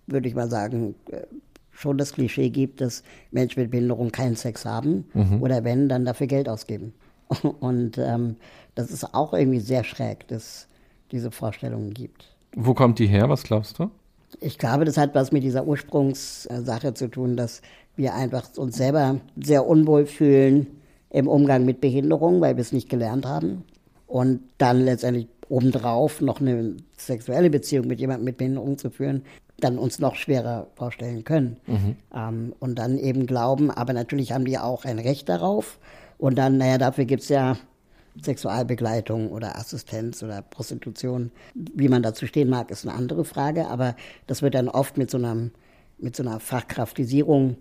[0.08, 1.22] würde ich mal sagen, äh,
[1.72, 5.42] schon das Klischee gibt, dass Menschen mit Behinderung keinen Sex haben mhm.
[5.42, 6.94] oder wenn, dann dafür Geld ausgeben.
[7.60, 8.36] Und ähm,
[8.76, 10.68] das ist auch irgendwie sehr schräg, dass
[11.12, 12.36] diese Vorstellungen gibt.
[12.56, 13.30] Wo kommt die her?
[13.30, 13.92] Was glaubst du?
[14.42, 17.62] Ich glaube, das hat was mit dieser Ursprungssache zu tun, dass
[17.96, 20.68] wir einfach uns selber sehr unwohl fühlen
[21.10, 23.64] im Umgang mit Behinderung, weil wir es nicht gelernt haben.
[24.08, 29.24] Und dann letztendlich obendrauf noch eine sexuelle Beziehung mit jemandem mit Behinderung zu führen,
[29.60, 31.58] dann uns noch schwerer vorstellen können.
[31.66, 31.96] Mhm.
[32.14, 35.80] Ähm, und dann eben glauben, aber natürlich haben die auch ein Recht darauf.
[36.18, 37.58] Und dann, naja, dafür gibt es ja
[38.22, 41.32] Sexualbegleitung oder Assistenz oder Prostitution.
[41.54, 43.96] Wie man dazu stehen mag, ist eine andere Frage, aber
[44.26, 45.50] das wird dann oft mit so einer,
[45.98, 47.58] mit so einer Fachkraftisierung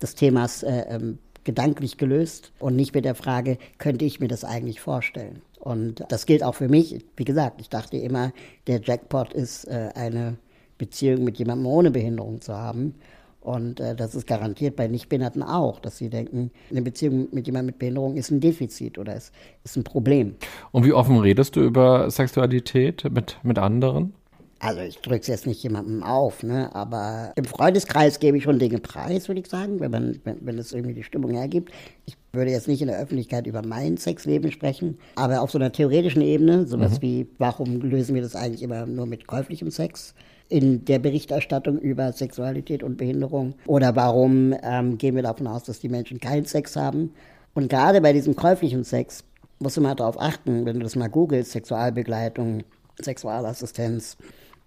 [0.00, 4.44] des Themas äh, ähm, gedanklich gelöst und nicht mit der Frage, könnte ich mir das
[4.44, 5.40] eigentlich vorstellen?
[5.58, 7.04] Und das gilt auch für mich.
[7.16, 8.32] Wie gesagt, ich dachte immer,
[8.66, 10.36] der Jackpot ist, äh, eine
[10.76, 12.94] Beziehung mit jemandem ohne Behinderung zu haben.
[13.40, 17.66] Und äh, das ist garantiert bei Nichtbehinderten auch, dass sie denken, eine Beziehung mit jemandem
[17.66, 19.32] mit Behinderung ist ein Defizit oder ist,
[19.62, 20.34] ist ein Problem.
[20.72, 24.14] Und wie offen redest du über Sexualität mit, mit anderen?
[24.58, 26.74] Also ich drücke es jetzt nicht jemandem auf, ne?
[26.74, 30.58] aber im Freundeskreis gebe ich schon Dinge preis, würde ich sagen, wenn, man, wenn, wenn
[30.58, 31.72] es irgendwie die Stimmung hergibt.
[32.06, 35.72] Ich würde jetzt nicht in der Öffentlichkeit über mein Sexleben sprechen, aber auf so einer
[35.72, 37.02] theoretischen Ebene, sowas mhm.
[37.02, 40.14] wie, warum lösen wir das eigentlich immer nur mit käuflichem Sex?
[40.48, 43.54] in der Berichterstattung über Sexualität und Behinderung?
[43.66, 47.12] Oder warum ähm, gehen wir davon aus, dass die Menschen keinen Sex haben?
[47.54, 49.24] Und gerade bei diesem käuflichen Sex
[49.58, 52.62] musst du mal darauf achten, wenn du das mal googelst, Sexualbegleitung,
[53.00, 54.16] Sexualassistenz,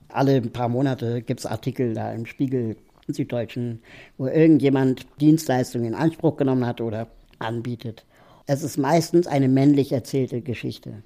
[0.09, 2.75] alle paar Monate gibt es Artikel da im Spiegel,
[3.07, 3.81] Süddeutschen,
[4.17, 7.07] wo irgendjemand Dienstleistungen in Anspruch genommen hat oder
[7.39, 8.05] anbietet.
[8.45, 11.03] Es ist meistens eine männlich erzählte Geschichte.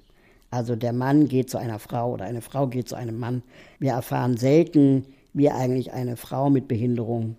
[0.50, 3.42] Also der Mann geht zu einer Frau oder eine Frau geht zu einem Mann.
[3.78, 7.36] Wir erfahren selten, wie eigentlich eine Frau mit Behinderung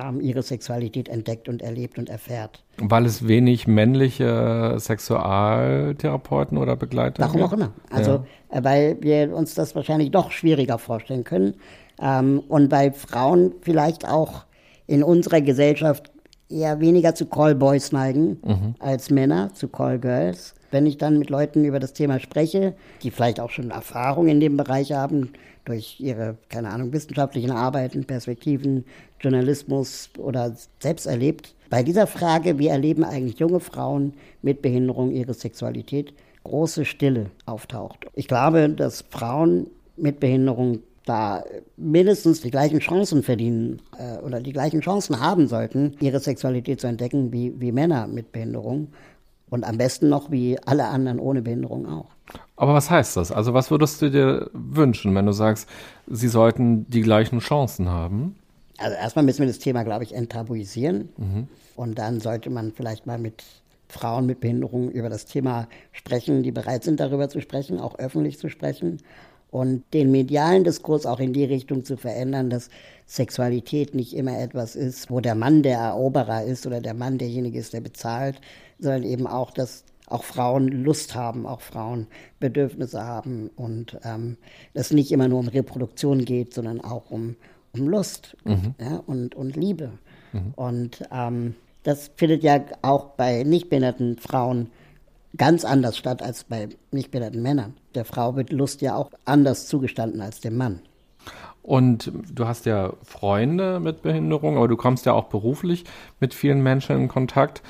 [0.00, 2.62] ähm, ihre Sexualität entdeckt und erlebt und erfährt.
[2.78, 7.48] Weil es wenig männliche Sexualtherapeuten oder Begleiter Warum gibt?
[7.48, 7.72] auch immer.
[7.90, 8.58] Also, ja.
[8.58, 11.54] Äh, weil wir uns das wahrscheinlich doch schwieriger vorstellen können.
[12.00, 14.44] Ähm, und weil Frauen vielleicht auch
[14.86, 16.10] in unserer Gesellschaft
[16.48, 18.74] eher weniger zu Callboys neigen mhm.
[18.78, 20.53] als Männer zu Callgirls.
[20.74, 24.40] Wenn ich dann mit Leuten über das Thema spreche, die vielleicht auch schon Erfahrung in
[24.40, 25.30] dem Bereich haben,
[25.64, 28.84] durch ihre, keine Ahnung, wissenschaftlichen Arbeiten, Perspektiven,
[29.20, 31.54] Journalismus oder selbst erlebt.
[31.70, 36.12] Bei dieser Frage, wie erleben eigentlich junge Frauen mit Behinderung ihre Sexualität,
[36.42, 38.06] große Stille auftaucht.
[38.14, 41.44] Ich glaube, dass Frauen mit Behinderung da
[41.76, 46.86] mindestens die gleichen Chancen verdienen äh, oder die gleichen Chancen haben sollten, ihre Sexualität zu
[46.86, 48.88] entdecken wie, wie Männer mit Behinderung.
[49.50, 52.06] Und am besten noch wie alle anderen ohne Behinderung auch.
[52.56, 53.30] Aber was heißt das?
[53.30, 55.68] Also was würdest du dir wünschen, wenn du sagst,
[56.06, 58.36] sie sollten die gleichen Chancen haben?
[58.78, 61.10] Also erstmal müssen wir das Thema, glaube ich, enttabuisieren.
[61.16, 61.48] Mhm.
[61.76, 63.44] Und dann sollte man vielleicht mal mit
[63.88, 68.38] Frauen mit Behinderung über das Thema sprechen, die bereit sind, darüber zu sprechen, auch öffentlich
[68.38, 68.98] zu sprechen
[69.54, 72.70] und den medialen Diskurs auch in die Richtung zu verändern, dass
[73.06, 77.60] Sexualität nicht immer etwas ist, wo der Mann der Eroberer ist oder der Mann derjenige
[77.60, 78.40] ist, der bezahlt,
[78.80, 82.08] sondern eben auch, dass auch Frauen Lust haben, auch Frauen
[82.40, 84.38] Bedürfnisse haben und ähm,
[84.72, 87.36] es nicht immer nur um Reproduktion geht, sondern auch um,
[87.74, 88.74] um Lust mhm.
[88.80, 89.92] ja, und, und Liebe.
[90.32, 90.52] Mhm.
[90.56, 94.72] Und ähm, das findet ja auch bei nichtbehinderten Frauen
[95.36, 97.74] ganz anders statt als bei nichtbehinderten Männern.
[97.94, 100.80] Der Frau wird Lust ja auch anders zugestanden als dem Mann.
[101.62, 105.84] Und du hast ja Freunde mit Behinderung, aber du kommst ja auch beruflich
[106.20, 107.62] mit vielen Menschen in Kontakt.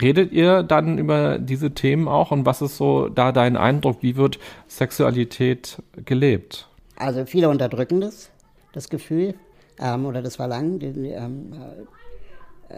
[0.00, 3.98] Redet ihr dann über diese Themen auch und was ist so da dein Eindruck?
[4.00, 6.66] Wie wird Sexualität gelebt?
[6.96, 8.30] Also viele unterdrücken das,
[8.72, 9.34] das Gefühl
[9.78, 10.78] ähm, oder das Verlangen.
[10.78, 11.52] Die, ähm,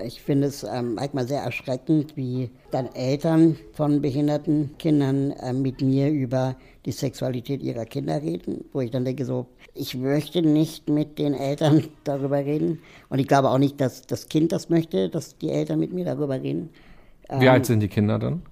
[0.05, 5.81] ich finde es ähm, manchmal sehr erschreckend, wie dann Eltern von behinderten Kindern äh, mit
[5.81, 10.89] mir über die Sexualität ihrer Kinder reden, wo ich dann denke so, ich möchte nicht
[10.89, 15.09] mit den Eltern darüber reden und ich glaube auch nicht, dass das Kind das möchte,
[15.09, 16.71] dass die Eltern mit mir darüber reden.
[17.29, 18.43] Wie ähm, alt sind die Kinder dann?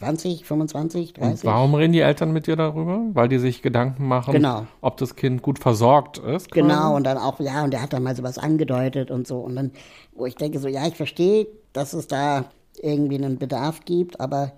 [0.00, 1.44] 20, 25, 30.
[1.44, 3.02] Und warum reden die Eltern mit dir darüber?
[3.12, 4.66] Weil die sich Gedanken machen, genau.
[4.80, 6.50] ob das Kind gut versorgt ist?
[6.50, 6.62] Quasi?
[6.62, 9.40] Genau, und dann auch, ja, und der hat dann mal sowas angedeutet und so.
[9.40, 9.72] Und dann,
[10.14, 12.46] wo ich denke so, ja, ich verstehe, dass es da
[12.80, 14.52] irgendwie einen Bedarf gibt, aber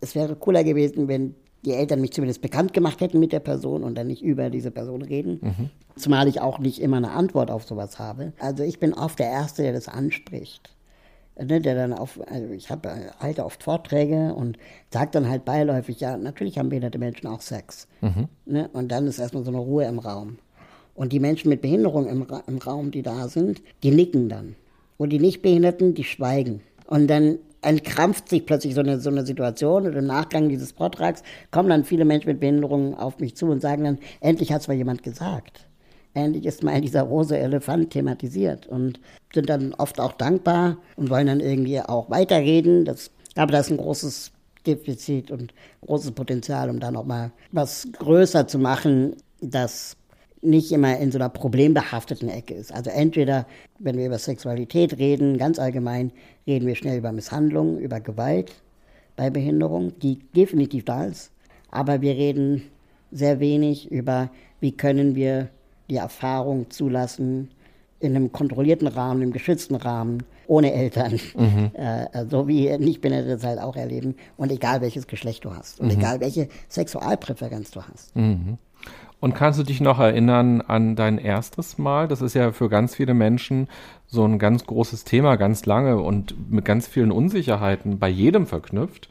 [0.00, 3.84] es wäre cooler gewesen, wenn die Eltern mich zumindest bekannt gemacht hätten mit der Person
[3.84, 5.38] und dann nicht über diese Person reden.
[5.40, 5.70] Mhm.
[5.94, 8.32] Zumal ich auch nicht immer eine Antwort auf sowas habe.
[8.40, 10.72] Also ich bin oft der Erste, der das anspricht
[11.42, 14.58] ne, der dann auf, also ich habe äh, halte oft Vorträge und
[14.92, 17.88] sage dann halt beiläufig, ja, natürlich haben behinderte Menschen auch Sex.
[18.00, 18.28] Mhm.
[18.46, 20.38] Ne, und dann ist erstmal so eine Ruhe im Raum.
[20.94, 24.56] Und die Menschen mit Behinderung im, im Raum, die da sind, die nicken dann.
[24.96, 26.60] Und die Nichtbehinderten, die schweigen.
[26.86, 31.22] Und dann entkrampft sich plötzlich so eine, so eine Situation und im Nachgang dieses Vortrags
[31.50, 34.68] kommen dann viele Menschen mit Behinderungen auf mich zu und sagen dann, endlich hat es
[34.68, 35.68] mal jemand gesagt
[36.14, 39.00] endlich ist mal dieser rosa Elefant thematisiert und
[39.32, 42.84] sind dann oft auch dankbar und wollen dann irgendwie auch weiterreden.
[42.84, 44.32] Das, aber das ist ein großes
[44.66, 49.96] Defizit und großes Potenzial, um da nochmal was größer zu machen, das
[50.40, 52.72] nicht immer in so einer problembehafteten Ecke ist.
[52.72, 53.46] Also entweder,
[53.78, 56.12] wenn wir über Sexualität reden, ganz allgemein,
[56.46, 58.52] reden wir schnell über Misshandlung, über Gewalt
[59.16, 61.32] bei Behinderung, die definitiv da ist.
[61.70, 62.62] Aber wir reden
[63.10, 64.30] sehr wenig über,
[64.60, 65.48] wie können wir
[65.90, 67.50] die Erfahrung zulassen,
[68.00, 71.70] in einem kontrollierten Rahmen, im geschützten Rahmen, ohne Eltern, mhm.
[71.74, 75.86] äh, so wie Nichtbehinderte es halt auch erleben und egal welches Geschlecht du hast und
[75.86, 75.98] mhm.
[75.98, 78.14] egal welche Sexualpräferenz du hast.
[78.14, 78.58] Mhm.
[79.20, 82.06] Und kannst du dich noch erinnern an dein erstes Mal?
[82.06, 83.66] Das ist ja für ganz viele Menschen
[84.06, 89.08] so ein ganz großes Thema, ganz lange und mit ganz vielen Unsicherheiten bei jedem verknüpft.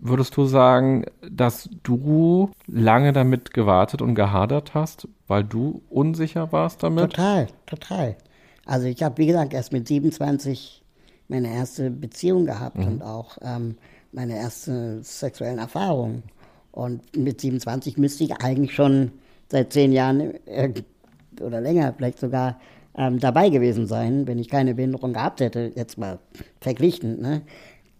[0.00, 6.82] Würdest du sagen, dass du lange damit gewartet und gehadert hast, weil du unsicher warst
[6.82, 7.10] damit?
[7.10, 8.16] Total, total.
[8.64, 10.84] Also ich habe, wie gesagt, erst mit 27
[11.28, 12.86] meine erste Beziehung gehabt mhm.
[12.86, 13.76] und auch ähm,
[14.12, 16.22] meine erste sexuellen Erfahrungen.
[16.70, 19.12] Und mit 27 müsste ich eigentlich schon
[19.48, 20.72] seit zehn Jahren äh,
[21.40, 22.60] oder länger vielleicht sogar
[22.96, 26.18] ähm, dabei gewesen sein, wenn ich keine Behinderung gehabt hätte, jetzt mal
[26.60, 27.20] verglichen.
[27.20, 27.42] Ne?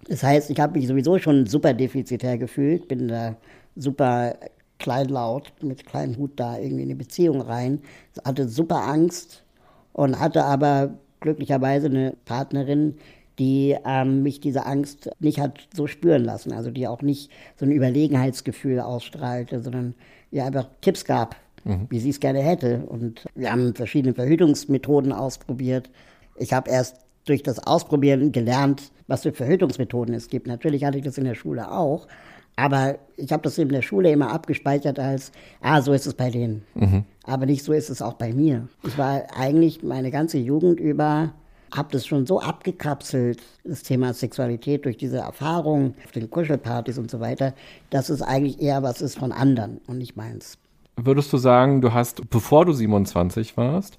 [0.08, 3.36] Das heißt, ich habe mich sowieso schon super defizitär gefühlt, bin da
[3.76, 4.34] super
[4.78, 7.80] kleinlaut mit kleinem Hut da irgendwie in die Beziehung rein,
[8.24, 9.44] hatte super Angst
[9.92, 12.94] und hatte aber glücklicherweise eine Partnerin,
[13.38, 17.66] die ähm, mich diese Angst nicht hat so spüren lassen, also die auch nicht so
[17.66, 19.94] ein Überlegenheitsgefühl ausstrahlte, sondern
[20.30, 21.86] ihr einfach Tipps gab, mhm.
[21.90, 22.84] wie sie es gerne hätte.
[22.86, 25.90] Und wir haben verschiedene Verhütungsmethoden ausprobiert,
[26.36, 30.46] Ich habe erst durch das Ausprobieren gelernt, was für Verhütungsmethoden es gibt.
[30.46, 32.06] Natürlich hatte ich das in der Schule auch,
[32.56, 36.28] aber ich habe das in der Schule immer abgespeichert als, ah, so ist es bei
[36.30, 36.64] denen.
[36.74, 37.04] Mhm.
[37.24, 38.66] Aber nicht so ist es auch bei mir.
[38.84, 41.32] Ich war eigentlich meine ganze Jugend über,
[41.72, 47.10] habe das schon so abgekapselt, das Thema Sexualität durch diese Erfahrung auf den Kuschelpartys und
[47.10, 47.54] so weiter,
[47.90, 50.58] dass es eigentlich eher was ist von anderen und nicht meins.
[50.96, 53.98] Würdest du sagen, du hast, bevor du 27 warst,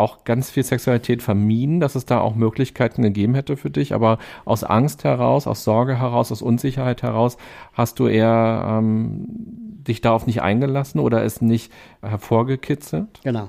[0.00, 4.18] auch ganz viel Sexualität vermieden, dass es da auch Möglichkeiten gegeben hätte für dich, aber
[4.44, 7.36] aus Angst heraus, aus Sorge heraus, aus Unsicherheit heraus,
[7.72, 11.72] hast du eher ähm, dich darauf nicht eingelassen oder es nicht
[12.02, 13.20] hervorgekitzelt?
[13.22, 13.48] Genau.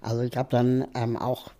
[0.00, 1.50] Also ich habe dann ähm, auch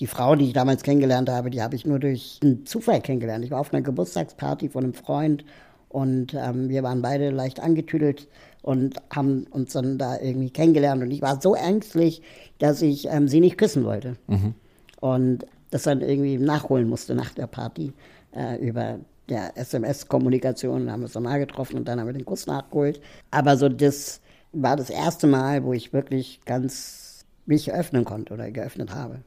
[0.00, 3.44] die Frau, die ich damals kennengelernt habe, die habe ich nur durch einen Zufall kennengelernt.
[3.44, 5.44] Ich war auf einer Geburtstagsparty von einem Freund
[5.88, 8.28] und ähm, wir waren beide leicht angetüdelt
[8.62, 11.02] und haben uns dann da irgendwie kennengelernt.
[11.02, 12.22] Und ich war so ängstlich,
[12.58, 14.16] dass ich ähm, sie nicht küssen wollte.
[14.28, 14.54] Mhm.
[15.00, 17.92] Und das dann irgendwie nachholen musste nach der Party
[18.34, 20.86] äh, über der SMS-Kommunikation.
[20.86, 23.00] Da haben wir uns nochmal getroffen und dann haben wir den Kuss nachgeholt.
[23.30, 24.20] Aber so das
[24.52, 29.22] war das erste Mal, wo ich wirklich ganz mich öffnen konnte oder geöffnet habe.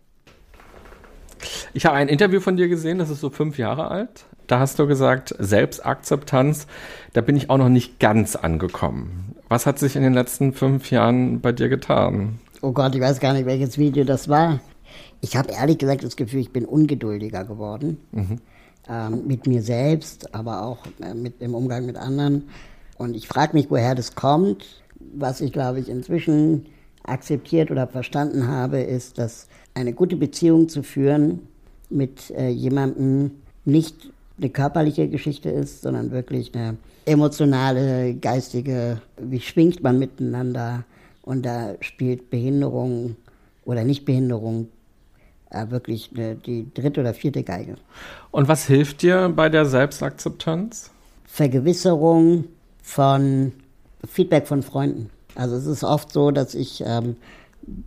[1.73, 4.25] Ich habe ein Interview von dir gesehen, das ist so fünf Jahre alt.
[4.47, 6.67] Da hast du gesagt, Selbstakzeptanz,
[7.13, 9.35] da bin ich auch noch nicht ganz angekommen.
[9.49, 12.39] Was hat sich in den letzten fünf Jahren bei dir getan?
[12.61, 14.59] Oh Gott, ich weiß gar nicht, welches Video das war.
[15.21, 17.97] Ich habe ehrlich gesagt das Gefühl, ich bin ungeduldiger geworden.
[18.11, 18.37] Mhm.
[18.87, 22.49] Ähm, mit mir selbst, aber auch äh, mit dem Umgang mit anderen.
[22.97, 24.83] Und ich frage mich, woher das kommt.
[25.15, 26.67] Was ich, glaube ich, inzwischen
[27.03, 31.47] akzeptiert oder verstanden habe, ist, dass eine gute Beziehung zu führen
[31.89, 33.31] mit äh, jemandem
[33.63, 40.83] nicht eine körperliche Geschichte ist, sondern wirklich eine emotionale, geistige, wie schwingt man miteinander
[41.21, 43.15] und da spielt Behinderung
[43.63, 44.67] oder Nichtbehinderung
[45.49, 47.75] äh, wirklich eine, die dritte oder vierte Geige.
[48.31, 50.91] Und was hilft dir bei der Selbstakzeptanz?
[51.25, 52.45] Vergewisserung
[52.81, 53.53] von
[54.07, 55.09] Feedback von Freunden.
[55.35, 57.15] Also es ist oft so, dass ich ähm,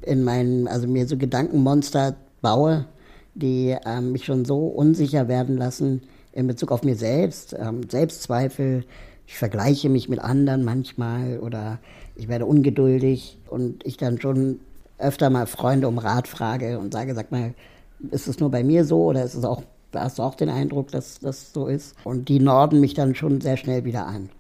[0.03, 2.87] in meinen, also mir so Gedankenmonster baue,
[3.35, 6.03] die ähm, mich schon so unsicher werden lassen
[6.39, 8.85] in Bezug auf mir selbst, ähm, Selbstzweifel.
[9.27, 11.81] Ich vergleiche mich mit anderen manchmal oder
[12.15, 14.61] ich werde ungeduldig und ich dann schon
[14.99, 17.55] öfter mal Freunde um Rat frage und sage, sag mal,
[18.13, 19.63] ist es nur bei mir so oder ist es auch,
[19.93, 21.97] hast du auch den Eindruck, dass das so ist?
[22.05, 24.31] Und die norden mich dann schon sehr schnell wieder an.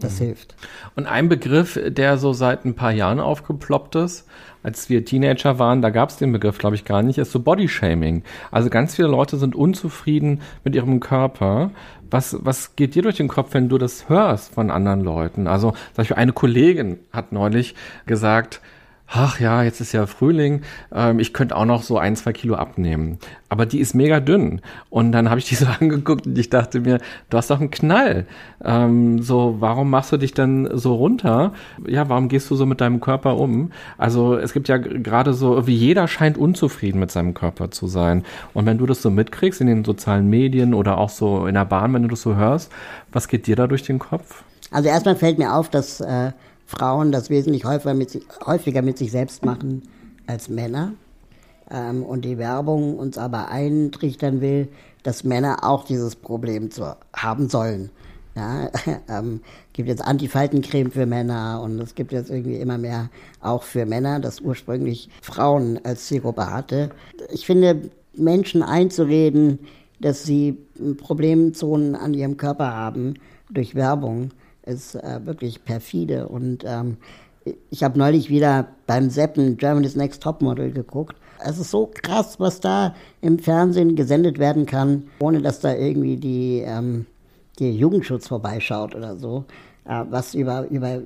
[0.00, 0.26] Das mhm.
[0.26, 0.54] hilft.
[0.94, 4.26] Und ein Begriff, der so seit ein paar Jahren aufgeploppt ist,
[4.62, 7.40] als wir Teenager waren, da gab es den Begriff, glaube ich, gar nicht, ist so
[7.40, 8.22] Bodyshaming.
[8.50, 11.70] Also ganz viele Leute sind unzufrieden mit ihrem Körper.
[12.10, 15.46] Was, was geht dir durch den Kopf, wenn du das hörst von anderen Leuten?
[15.46, 17.74] Also, zum Beispiel eine Kollegin hat neulich
[18.06, 18.60] gesagt,
[19.10, 22.54] ach ja, jetzt ist ja Frühling, ähm, ich könnte auch noch so ein, zwei Kilo
[22.54, 23.18] abnehmen.
[23.48, 24.60] Aber die ist mega dünn.
[24.90, 26.98] Und dann habe ich die so angeguckt und ich dachte mir,
[27.30, 28.26] du hast doch einen Knall.
[28.62, 31.52] Ähm, so, warum machst du dich dann so runter?
[31.86, 33.72] Ja, warum gehst du so mit deinem Körper um?
[33.96, 38.24] Also es gibt ja gerade so, wie jeder scheint unzufrieden mit seinem Körper zu sein.
[38.52, 41.64] Und wenn du das so mitkriegst in den sozialen Medien oder auch so in der
[41.64, 42.70] Bahn, wenn du das so hörst,
[43.12, 44.44] was geht dir da durch den Kopf?
[44.70, 46.32] Also erstmal fällt mir auf, dass äh,
[46.68, 49.88] Frauen das wesentlich häufiger mit, häufiger mit sich selbst machen
[50.26, 50.92] als Männer.
[51.70, 54.68] Ähm, und die Werbung uns aber eintrichtern will,
[55.02, 57.90] dass Männer auch dieses Problem zu, haben sollen.
[58.36, 58.70] Ja,
[59.08, 59.40] ähm,
[59.72, 63.08] gibt jetzt Antifaltencreme für Männer und es gibt jetzt irgendwie immer mehr
[63.40, 66.90] auch für Männer, das ursprünglich Frauen als Zielgruppe hatte.
[67.30, 69.60] Ich finde, Menschen einzureden,
[70.00, 70.58] dass sie
[70.98, 73.14] Problemzonen an ihrem Körper haben
[73.50, 74.32] durch Werbung,
[74.68, 76.28] ist äh, wirklich perfide.
[76.28, 76.98] Und ähm,
[77.70, 81.16] ich habe neulich wieder beim Seppen Germany's Next Topmodel geguckt.
[81.44, 86.16] Es ist so krass, was da im Fernsehen gesendet werden kann, ohne dass da irgendwie
[86.16, 87.06] die, ähm,
[87.58, 89.44] die Jugendschutz vorbeischaut oder so.
[89.84, 91.00] Äh, was über, über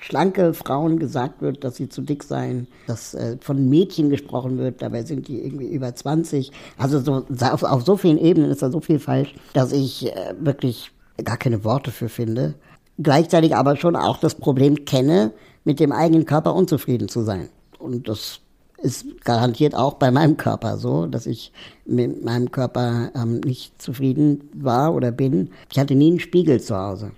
[0.00, 4.80] schlanke Frauen gesagt wird, dass sie zu dick seien, dass äh, von Mädchen gesprochen wird,
[4.80, 6.52] dabei sind die irgendwie über 20.
[6.78, 10.34] Also so, auf, auf so vielen Ebenen ist da so viel falsch, dass ich äh,
[10.38, 10.90] wirklich
[11.22, 12.54] gar keine Worte für finde
[13.02, 15.32] gleichzeitig aber schon auch das Problem kenne,
[15.64, 17.48] mit dem eigenen Körper unzufrieden zu sein.
[17.78, 18.40] Und das
[18.84, 21.52] ist garantiert auch bei meinem Körper so, dass ich
[21.86, 25.50] mit meinem Körper ähm, nicht zufrieden war oder bin.
[25.72, 27.12] Ich hatte nie einen Spiegel zu Hause,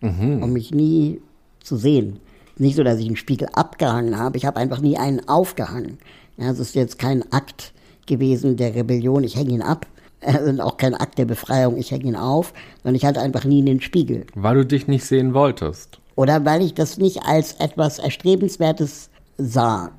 [0.00, 0.42] mhm.
[0.42, 1.22] um mich nie
[1.60, 2.20] zu sehen.
[2.58, 5.98] Nicht so, dass ich einen Spiegel abgehangen habe, ich habe einfach nie einen aufgehangen.
[6.36, 7.72] Ja, es ist jetzt kein Akt
[8.06, 9.86] gewesen der Rebellion, ich hänge ihn ab,
[10.46, 12.52] und auch kein Akt der Befreiung, ich hänge ihn auf,
[12.82, 14.26] sondern ich hatte einfach nie einen Spiegel.
[14.34, 16.00] Weil du dich nicht sehen wolltest.
[16.16, 19.92] Oder weil ich das nicht als etwas Erstrebenswertes sah,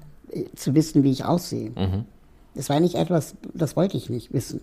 [0.55, 1.69] zu wissen, wie ich aussehe.
[1.69, 2.05] Mhm.
[2.55, 4.61] Das war nicht etwas, das wollte ich nicht wissen.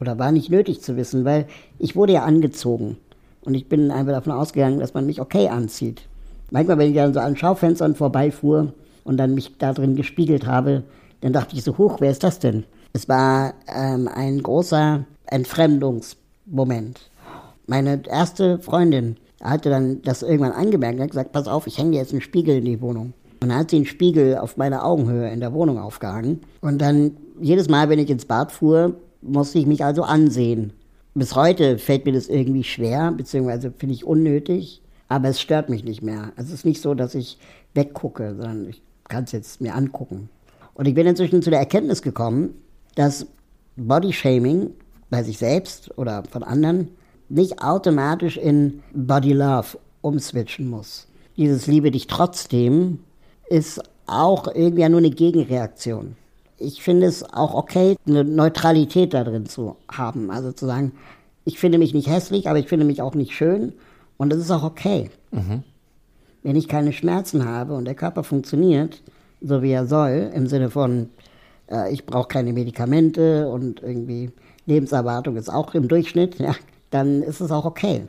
[0.00, 1.46] Oder war nicht nötig zu wissen, weil
[1.78, 2.96] ich wurde ja angezogen.
[3.42, 6.02] Und ich bin einfach davon ausgegangen, dass man mich okay anzieht.
[6.50, 8.72] Manchmal, wenn ich dann so an Schaufenstern vorbeifuhr
[9.02, 10.84] und dann mich da drin gespiegelt habe,
[11.20, 12.64] dann dachte ich so, hoch, wer ist das denn?
[12.96, 17.10] Es war ähm, ein großer Entfremdungsmoment.
[17.66, 21.96] Meine erste Freundin hatte dann das irgendwann angemerkt und hat gesagt, pass auf, ich hänge
[21.96, 23.12] jetzt einen Spiegel in die Wohnung.
[23.42, 26.42] Und dann hat sie einen Spiegel auf meiner Augenhöhe in der Wohnung aufgehangen.
[26.60, 30.72] Und dann jedes Mal, wenn ich ins Bad fuhr, musste ich mich also ansehen.
[31.14, 35.82] Bis heute fällt mir das irgendwie schwer, beziehungsweise finde ich unnötig, aber es stört mich
[35.82, 36.32] nicht mehr.
[36.36, 37.38] Es ist nicht so, dass ich
[37.74, 40.28] weggucke, sondern ich kann es jetzt mir angucken.
[40.74, 42.54] Und ich bin inzwischen zu der Erkenntnis gekommen,
[42.94, 43.26] dass
[43.76, 44.70] Bodyshaming
[45.10, 46.88] bei sich selbst oder von anderen
[47.28, 51.06] nicht automatisch in Body Love umswitchen muss.
[51.36, 53.00] Dieses Liebe dich trotzdem
[53.48, 56.16] ist auch irgendwie nur eine Gegenreaktion.
[56.58, 60.30] Ich finde es auch okay, eine Neutralität da drin zu haben.
[60.30, 60.92] Also zu sagen,
[61.44, 63.72] ich finde mich nicht hässlich, aber ich finde mich auch nicht schön.
[64.16, 65.10] Und das ist auch okay.
[65.32, 65.62] Mhm.
[66.42, 69.02] Wenn ich keine Schmerzen habe und der Körper funktioniert,
[69.40, 71.08] so wie er soll, im Sinne von,
[71.70, 74.30] äh, ich brauche keine Medikamente und irgendwie
[74.66, 76.54] Lebenserwartung ist auch im Durchschnitt, ja,
[76.90, 78.02] dann ist es auch okay.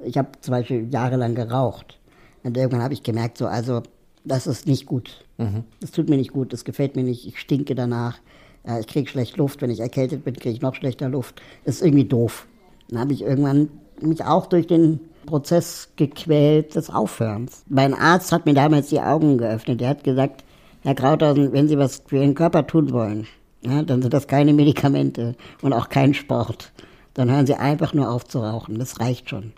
[0.00, 1.98] Ich habe zum Beispiel jahrelang geraucht.
[2.44, 3.82] Und irgendwann habe ich gemerkt, so, also,
[4.24, 5.24] das ist nicht gut.
[5.38, 5.64] Mhm.
[5.80, 8.18] Das tut mir nicht gut, das gefällt mir nicht, ich stinke danach.
[8.64, 11.42] Äh, ich kriege schlecht Luft, wenn ich erkältet bin, kriege ich noch schlechter Luft.
[11.64, 12.46] Das ist irgendwie doof.
[12.88, 13.68] Dann habe ich irgendwann
[14.00, 17.64] mich auch durch den Prozess gequält des Aufhörens.
[17.68, 19.82] Mein Arzt hat mir damals die Augen geöffnet.
[19.82, 20.44] Er hat gesagt,
[20.82, 23.26] Herr Krauthausen, wenn Sie was für Ihren Körper tun wollen,
[23.62, 26.72] ja, dann sind das keine Medikamente und auch kein Sport.
[27.14, 28.78] Dann hören Sie einfach nur auf zu rauchen.
[28.78, 29.52] Das reicht schon.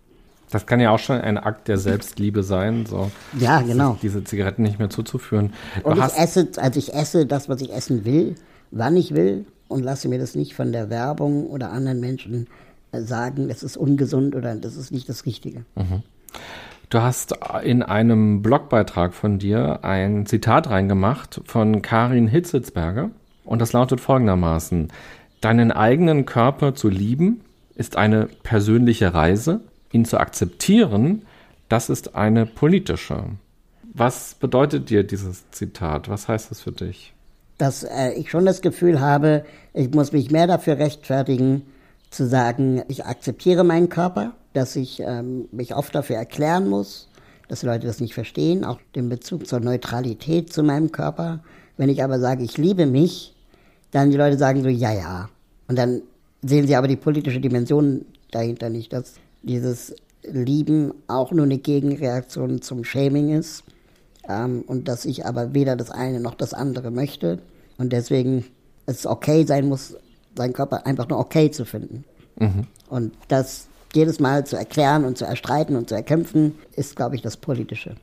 [0.51, 3.99] Das kann ja auch schon ein Akt der Selbstliebe sein, so ja, genau.
[4.03, 5.53] diese Zigaretten nicht mehr zuzuführen.
[5.83, 8.35] Du und ich esse, also ich esse das, was ich essen will,
[8.73, 12.49] wann ich will und lasse mir das nicht von der Werbung oder anderen Menschen
[12.91, 15.65] äh, sagen, das ist ungesund oder das ist nicht das Richtige.
[15.77, 16.03] Mhm.
[16.91, 23.11] Du hast in einem Blogbeitrag von dir ein Zitat reingemacht von Karin Hitzitzberger
[23.45, 24.89] und das lautet folgendermaßen:
[25.41, 27.43] Deinen eigenen Körper zu lieben
[27.77, 29.61] ist eine persönliche Reise,
[29.93, 31.23] ihn zu akzeptieren,
[31.69, 33.23] das ist eine politische.
[33.95, 36.09] Was bedeutet dir dieses Zitat?
[36.09, 37.15] Was heißt das für dich?
[37.57, 41.63] Dass äh, ich schon das Gefühl habe, ich muss mich mehr dafür rechtfertigen,
[42.11, 47.09] zu sagen, ich akzeptiere meinen Körper, dass ich ähm, mich oft dafür erklären muss,
[47.49, 51.41] dass die Leute das nicht verstehen, auch den Bezug zur Neutralität zu meinem Körper.
[51.77, 53.35] Wenn ich aber sage, ich liebe mich,
[53.91, 55.29] dann die Leute sagen so, ja, ja.
[55.69, 56.03] Und dann
[56.43, 62.63] sehen sie aber die politische Dimension dahinter nicht, dass dieses Lieben auch nur eine Gegenreaktion
[62.63, 63.65] zum Shaming ist
[64.29, 67.39] ähm, und dass ich aber weder das eine noch das andere möchte
[67.79, 68.45] und deswegen
[68.87, 69.97] es okay sein muss,
[70.37, 72.05] seinen Körper einfach nur okay zu finden.
[72.39, 72.67] Mhm.
[72.89, 77.23] Und das jedes Mal zu erklären und zu erstreiten und zu erkämpfen, ist, glaube ich,
[77.23, 77.97] das Politische.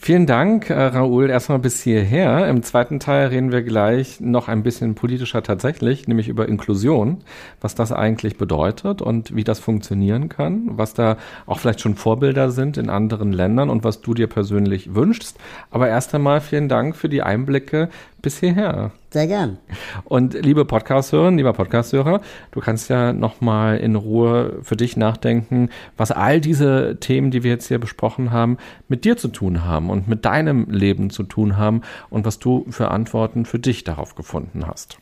[0.00, 2.46] Vielen Dank, äh, Raoul, erstmal bis hierher.
[2.48, 7.18] Im zweiten Teil reden wir gleich noch ein bisschen politischer tatsächlich, nämlich über Inklusion,
[7.60, 12.52] was das eigentlich bedeutet und wie das funktionieren kann, was da auch vielleicht schon Vorbilder
[12.52, 15.36] sind in anderen Ländern und was du dir persönlich wünschst.
[15.72, 17.88] Aber erst einmal vielen Dank für die Einblicke
[18.22, 18.92] bis hierher.
[19.10, 19.58] Sehr gern.
[20.04, 26.10] Und liebe Podcast-Hörerinnen, lieber Podcast-Hörer, du kannst ja nochmal in Ruhe für dich nachdenken, was
[26.10, 28.58] all diese Themen, die wir jetzt hier besprochen haben,
[28.88, 32.66] mit dir zu tun haben und mit deinem Leben zu tun haben und was du
[32.70, 34.98] für Antworten für dich darauf gefunden hast.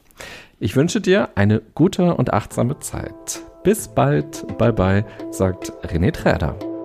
[0.59, 3.43] Ich wünsche dir eine gute und achtsame Zeit.
[3.62, 4.47] Bis bald.
[4.59, 6.76] Bye bye, sagt René Träder.